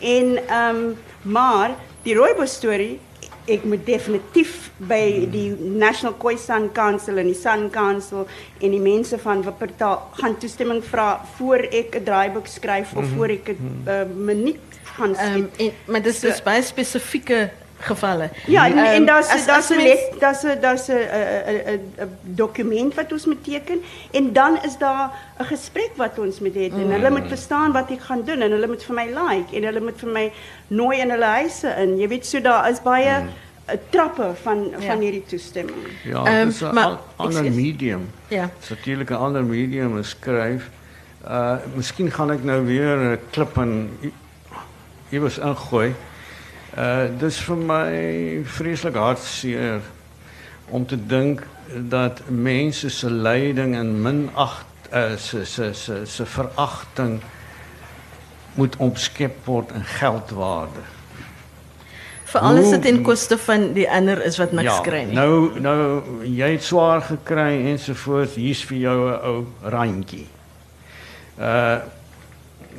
[0.01, 1.71] En um maar
[2.03, 3.01] die rooibos storie
[3.47, 8.27] ek moet definitief by die National Khoisan Council en die Sun Council
[8.61, 13.29] en die mense van Wuppertal gaan toestemming vra voor ek 'n draaiboek skryf of voor
[13.29, 15.47] ek 'n uh, minuut gaan skryf.
[15.57, 17.51] en maar dis dis baie spesifieke
[17.81, 18.31] gevalle.
[18.47, 20.93] Ja, en, en Ehm, daar's as- daar's as 'n mens- let daar's 'n daar's 'n
[20.93, 25.11] 'n 'n 'n dokument wat ons moet teken en dan is daar
[25.41, 28.51] 'n gesprek wat ons moet hê en hulle moet verstaan wat ek gaan doen en
[28.51, 30.33] hulle moet vir my like en hulle moet vir my
[30.69, 31.99] nooi in hulle huise in.
[31.99, 33.09] Jy weet so daar is baie
[33.69, 34.87] uh, trappe van Ja.
[34.87, 35.77] van hierdie toestemming.
[36.05, 38.11] Ja, Ehm, dis 'n maar- an- ander medium.
[38.29, 38.51] Ja.
[38.61, 40.69] Dis natuurlik 'n ander medium om skryf.
[41.29, 44.13] Uh miskien gaan ek nou weer 'n klip in i-
[45.11, 45.95] iewers ingooi.
[46.79, 47.91] Uh dis vir my
[48.47, 49.81] vreeslik hartseer
[50.71, 51.43] om te dink
[51.91, 54.65] dat mense se lyding en minag
[54.95, 57.21] uh se se se se veragting
[58.55, 60.87] moet omskep word in geldwaarde.
[62.33, 65.15] As Hoe- dit ten koste van die ander is wat niks kry nie.
[65.15, 70.27] Nou nou jy het swaar gekry ensovoorts, hier's vir jou 'n ou randjie.
[71.39, 71.79] Uh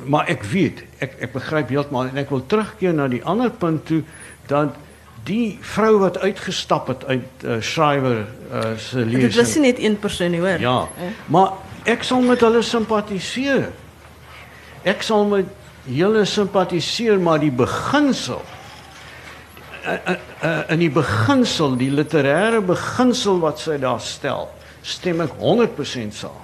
[0.04, 3.84] maar ek weet, ek ek begryp heeltemal en ek wil terugkeer na die ander punt
[3.90, 4.02] toe
[4.50, 4.78] dat
[5.26, 9.98] die vrou wat uitgestap het uit uh, Schreiber uh, se Dit was nie net een
[9.98, 10.62] persoon nie, hoor.
[10.62, 10.88] Ja.
[11.30, 11.52] Maar
[11.86, 13.68] ek sal met hulle simpatiseer.
[14.82, 15.46] Ek sal met
[15.86, 18.42] julle simpatiseer, maar die beginsel
[19.86, 24.48] uh, uh, uh, in die beginsel, die literêre beginsel wat sy daar stel,
[24.82, 26.40] stem ek 100% saam.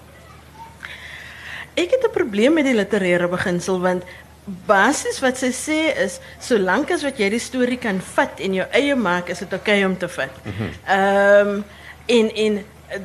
[1.78, 4.02] Ek het 'n probleem met die literêre beginsel want
[4.66, 8.66] basies wat sy sê is solank as wat jy die storie kan vat en jou
[8.72, 10.34] eie maak, is dit oukei okay om te vat.
[10.88, 11.62] Ehm
[12.08, 13.00] en en eh,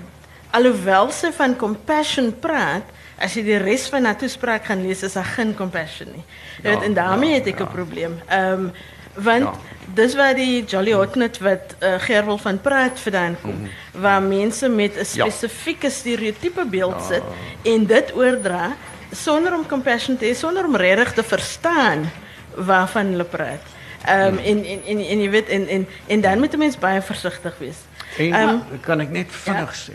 [0.56, 2.84] alhoewel sy van compassion praat,
[3.20, 6.24] as jy die res van haar toespraak gaan lees, is daar geen compassion nie.
[6.62, 7.70] Ja, weet en daarmee ja, het ek 'n ja.
[7.72, 8.20] probleem.
[8.28, 8.70] Ehm
[9.14, 9.54] want Ja.
[9.94, 14.96] dis waar die Jolly Hotnut wat uh, Gerwel van praat vandaan kom, waar mense met
[14.96, 15.30] 'n Ja.
[15.30, 17.24] spesifieke stereotipe beeld sit
[17.64, 18.76] en dit oordra
[19.16, 22.12] sonder om compassion te hê, sonder om regtig te verstaan
[22.56, 23.62] waarvan hulle praat.
[24.06, 27.02] Ehm en, en en en jy weet en en en dan moet 'n mens baie
[27.02, 27.78] versigtig wees.
[28.18, 29.94] Ehm, um, kan ek net vinnig sê.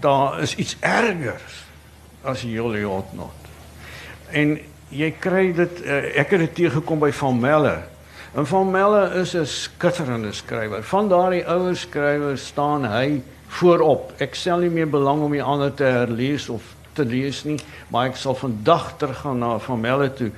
[0.00, 1.64] Daar is iets ergers
[2.22, 3.48] as Jolie Hotnot.
[4.30, 4.58] En
[4.88, 7.78] jy kry dit uh, ek het dit teëgekom by Van Melle.
[8.34, 10.82] En Van Melle is 'n skitterende skrywer.
[10.82, 14.12] Van daardie ouer skrywers staan hy voorop.
[14.18, 16.62] Ek stel nie meer belang om die ander te herlees of
[16.98, 17.58] te lees nie,
[17.94, 20.30] maar ek sal vandag teruggaan na Van Melle toe.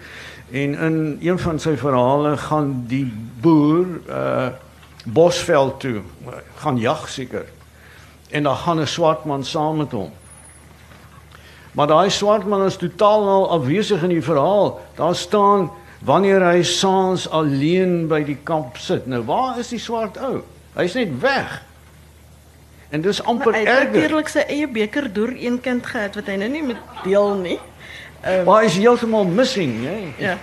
[0.51, 3.07] En in een van sy verhale gaan die
[3.41, 4.51] boer uh
[5.01, 6.03] Bosveld toe,
[6.61, 7.47] gaan jag seker.
[8.29, 10.13] En dan gaan 'n swart man saam met hom.
[11.73, 14.81] Maar daai swart man is totaal al afwesig in die verhaal.
[14.95, 15.71] Daar staan
[16.05, 19.07] wanneer hy saans alleen by die kamp sit.
[19.07, 20.43] Nou waar is die swart ou?
[20.75, 21.63] Hy's net weg.
[22.91, 23.93] En dis amper maar hy het erger.
[23.93, 27.59] natuurlik sy eie beker deur een kind gehad wat hy nou nie met deel nie.
[28.23, 29.99] Ehm Maar hy's heeltemal missing, hè?
[30.19, 30.39] ja.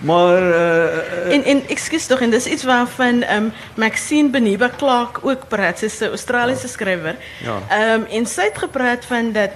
[0.00, 5.48] Maar uh, En en ekskuus tog en dis iets waarvan ehm Maxine Beniba Clark ook
[5.48, 7.16] praat, sy's 'n Australiese skrywer.
[7.42, 7.58] Ja.
[7.68, 9.50] Ehm en sy het gepraat van dat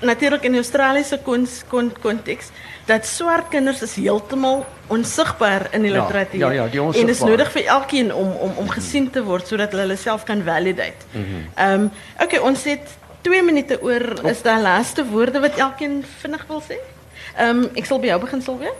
[0.00, 2.48] natuurlik in die Australiese konteks kon, konteks
[2.90, 6.40] dat swart kinders is heeltemal onsigbaar in die Ja, literatuur.
[6.40, 9.46] ja, ja, die En dit is nodig vir elkeen om om om gesien te word
[9.46, 11.06] sodat hulle hulle self kan validate.
[11.54, 11.88] Ehm
[12.22, 14.24] okay, ons het 2 minute oor.
[14.26, 16.78] Is daar laaste woorde wat elkeen vinnig wil sê?
[17.36, 18.72] Ehm ek sal by jou begin Silvia.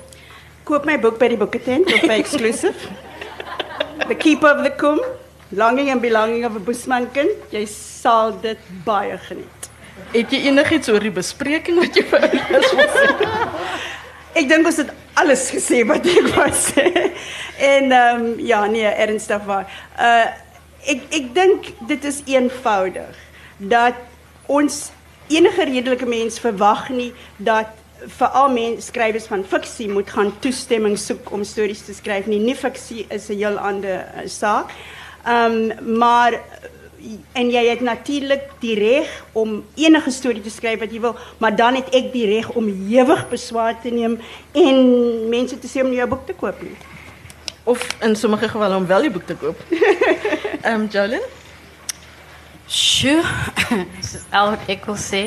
[0.65, 2.77] Koop my boek by die boeketent of by Exclusive.
[4.09, 5.01] the Keeper of the Kum,
[5.53, 7.31] Longing and Belonging of a Bushmankind.
[7.51, 9.71] Jy sal dit baie geniet.
[10.13, 12.25] Het jy enigiets oor die bespreking wat jy vir
[12.59, 13.07] ons wil sê?
[14.35, 16.87] Ek dink ons het alles gesê wat ek wou sê.
[17.59, 19.67] En ehm um, ja, nee, ernstig waar.
[19.99, 20.31] Uh
[20.89, 23.17] ek ek dink dit is eenvoudig
[23.59, 23.99] dat
[24.49, 24.79] ons
[25.29, 27.77] enige redelike mens verwag nie dat
[28.17, 32.41] veral mense skrywers van fiksie moet gaan toestemming soek om stories te skryf nie.
[32.41, 34.73] Nie fiksie is 'n heel ander uh, saak.
[35.27, 36.41] Ehm um, maar
[37.33, 41.57] en jy het natuurlik die reg om enige storie te skryf wat jy wil, maar
[41.57, 44.19] dan het ek die reg om ewig beswaar te neem
[44.53, 44.81] en
[45.33, 46.77] mense te sê om nie jou boek te koop nie.
[47.65, 49.59] Of in sommige gevalle om wel die boek te koop.
[50.61, 51.25] Ehm um, Jolyn?
[52.71, 53.25] Sjoe,
[53.99, 55.25] dis al wat ek wil sê.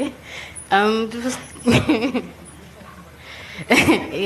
[0.69, 1.37] Ehm dit was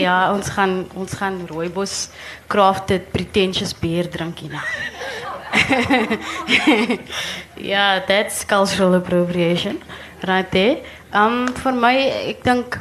[0.03, 2.09] Ja, ons gaan ons gaan rooibos
[2.47, 4.63] crafted pretentious beer drink hierna.
[7.71, 9.81] ja, that's cultural appropriation.
[10.23, 10.83] Right there.
[11.13, 11.95] Um vir my
[12.33, 12.79] ek dink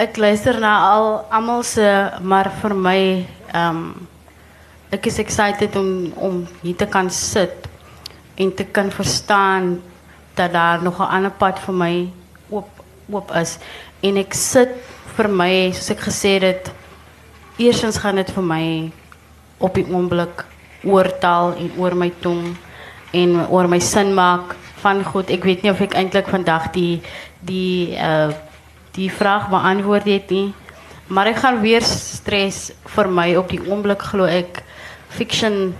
[0.00, 1.84] ek luister na al almal se
[2.20, 3.00] maar vir my
[3.54, 4.08] um
[4.92, 7.68] ek is excited om om hier te kan sit
[8.36, 9.82] en te kan verstaan
[10.34, 12.12] dat daar nog 'n ander pad vir my
[12.50, 12.68] oop
[13.10, 13.58] oop is
[14.02, 14.70] en ek sit
[15.16, 16.72] vir my soos ek gesê het dit
[17.66, 18.92] eersins gaan dit vir my
[19.58, 20.44] op die oomblik
[20.84, 22.56] oor taal en oor my tong
[23.12, 27.02] en oor my sin maak van goed ek weet nie of ek eintlik vandag die
[27.40, 28.32] die uh
[28.92, 30.52] die vraag beantwoord het nie
[31.08, 34.60] maar ek gaan weer stres vir my op die oomblik glo ek
[35.08, 35.72] fiction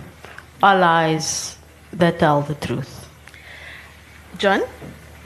[0.65, 1.57] allies
[1.93, 3.03] that tell the truth
[4.41, 4.65] John?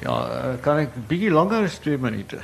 [0.04, 2.38] Ja, eh, kan ek bietjie langer as 2 minute?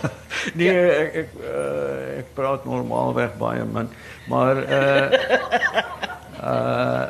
[0.58, 3.90] nee, uh, ek praat normaalweg baie min,
[4.30, 6.05] maar uh
[6.42, 7.04] uh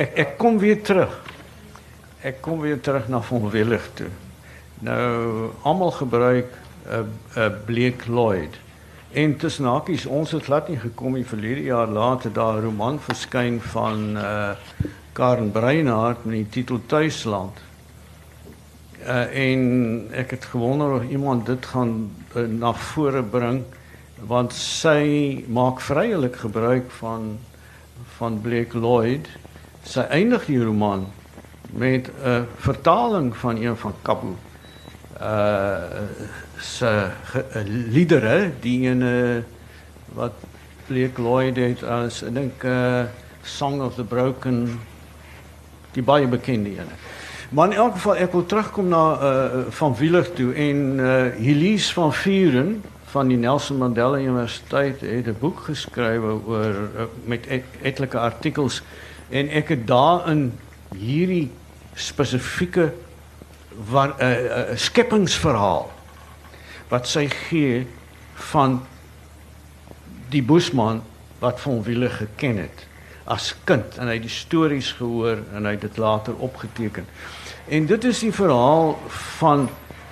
[0.00, 1.12] ek ek kom weer terug.
[2.22, 4.10] Ek kom weer terug na Van Willig toe.
[4.80, 8.58] Nou almal gebruik 'n uh, 'n uh, Blake Lloyd.
[9.12, 13.00] En tussen hakies, ons het glad nie gekom nie verlede jaar later daar 'n roman
[13.00, 14.50] verskyn van uh
[15.12, 17.58] Karen Breinhardt met die titel Tuisland.
[19.02, 23.62] Uh, en ek het gewonder of iemand dit gaan uh, na vore bring
[24.28, 27.38] want sy maak vrylik gebruik van
[28.20, 29.28] van Blake Lloyd.
[29.88, 31.06] Sy eindig die roman
[31.72, 34.34] met 'n vertaling van een van Kabu
[35.20, 35.76] uh
[36.60, 37.62] se ge- uh,
[37.92, 39.42] liedere die ene
[40.14, 40.32] wat
[40.86, 43.04] Blake Lloyd het as ek dink uh
[43.42, 44.80] Song of the Broken
[45.92, 46.96] die baie bekende ene.
[47.50, 51.92] Maar in elk geval ek wil terugkom na uh van Wieler toe en uh Elise
[51.92, 57.64] van Vuren van die Nelson Mandela Universiteit het 'n boek geskrywe oor uh, met et,
[57.82, 58.82] etlike artikels
[59.28, 60.52] en ek het daarin
[60.94, 61.50] hierdie
[61.94, 62.92] spesifieke
[63.90, 65.90] wat 'n uh, uh, skepingsverhaal
[66.88, 67.86] wat sy gee
[68.34, 68.82] van
[70.28, 71.02] die Bosman
[71.38, 72.86] wat van Wieler geken het
[73.24, 77.06] as kind en hy het die stories gehoor en hy het dit later opgeteken.
[77.68, 78.98] En dit is die verhaal
[79.38, 79.68] van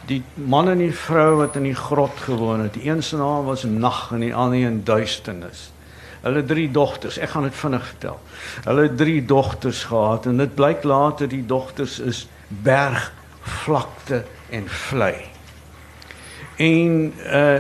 [0.08, 2.74] die man en die vrou wat in die grot gewoon het.
[2.78, 5.68] Die een se naam was Nag en die ander een Duisternis.
[6.20, 8.18] Hulle drie dogters, ek gaan dit vinnig vertel.
[8.64, 13.12] Hulle drie dogters gehad en dit blyk later die dogters is berg,
[13.64, 15.16] vlakte en vlei.
[16.56, 17.58] En uh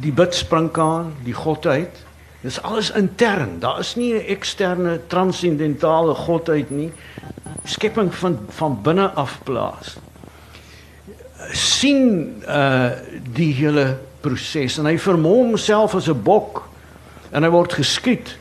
[0.00, 1.98] die bidsprinkaan, die godheid,
[2.40, 3.58] dis alles intern.
[3.60, 6.92] Daar is nie 'n eksterne transcendentale godheid nie.
[7.64, 9.96] Skepping van van binne af plaas.
[11.52, 12.90] Sien uh
[13.34, 16.62] die hele proses en hy vermom homself as 'n bok
[17.32, 18.36] en hy word geskiet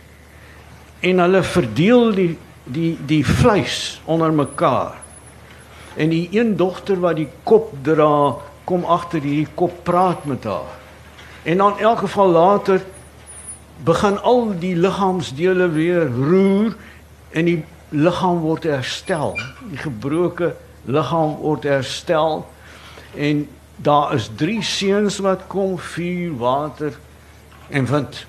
[1.02, 2.38] en hulle verdeel die
[2.70, 4.98] die die vleis onder mekaar.
[5.98, 10.78] En die een dogter wat die kop dra, kom agter hierdie kop praat met haar.
[11.44, 12.82] En dan in elk geval later
[13.84, 16.76] begin al die liggaamsdele weer roer
[17.32, 19.34] en die liggaam word herstel.
[19.72, 20.54] Die gebroke
[20.86, 22.46] liggaam word herstel
[23.16, 26.98] en daar is drie seuns wat kom, vuur, water
[27.70, 28.26] en wind.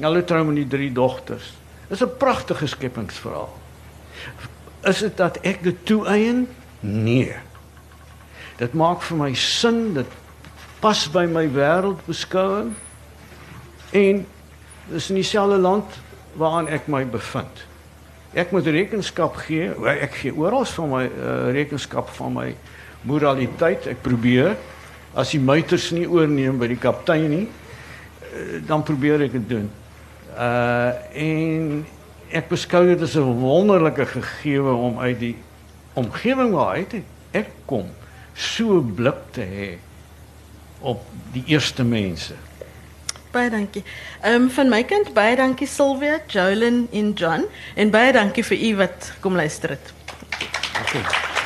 [0.00, 1.52] Hulle trou met die drie dogters.
[1.88, 3.58] Dis 'n pragtige skepingsverhaal.
[4.82, 6.48] Is dit dat ek dit toeëien?
[6.80, 7.34] Nee.
[8.56, 10.06] Dit maak vir my sin, dit
[10.80, 12.72] pas by my wêreldbeskouing
[13.90, 14.26] en
[14.90, 15.84] dis in dieselfde land
[16.34, 17.66] waarin ek my bevind.
[18.32, 22.48] Ek moet rekenskap gee, ek gee oral van my uh, rekenskap van my
[23.08, 23.86] moraliteit.
[23.86, 24.56] Ek probeer
[25.14, 29.70] as die muiters nie oorneem by die kaptein nie, uh, dan probeer ek dit doen.
[30.32, 31.82] Uh en
[32.32, 35.36] ek beskou dit as 'n wonderlike gegewe om uit die
[35.92, 37.90] omgewing waaruit ek kom
[38.34, 39.68] so blik te hê
[40.80, 42.34] op die eerste mense.
[43.32, 43.84] Baie dankie.
[44.20, 48.58] Ehm um, van my kant baie dankie Sylvia, Jolyn en John en baie dankie vir
[48.58, 49.92] u wat kom luister het.
[50.82, 51.41] Okay.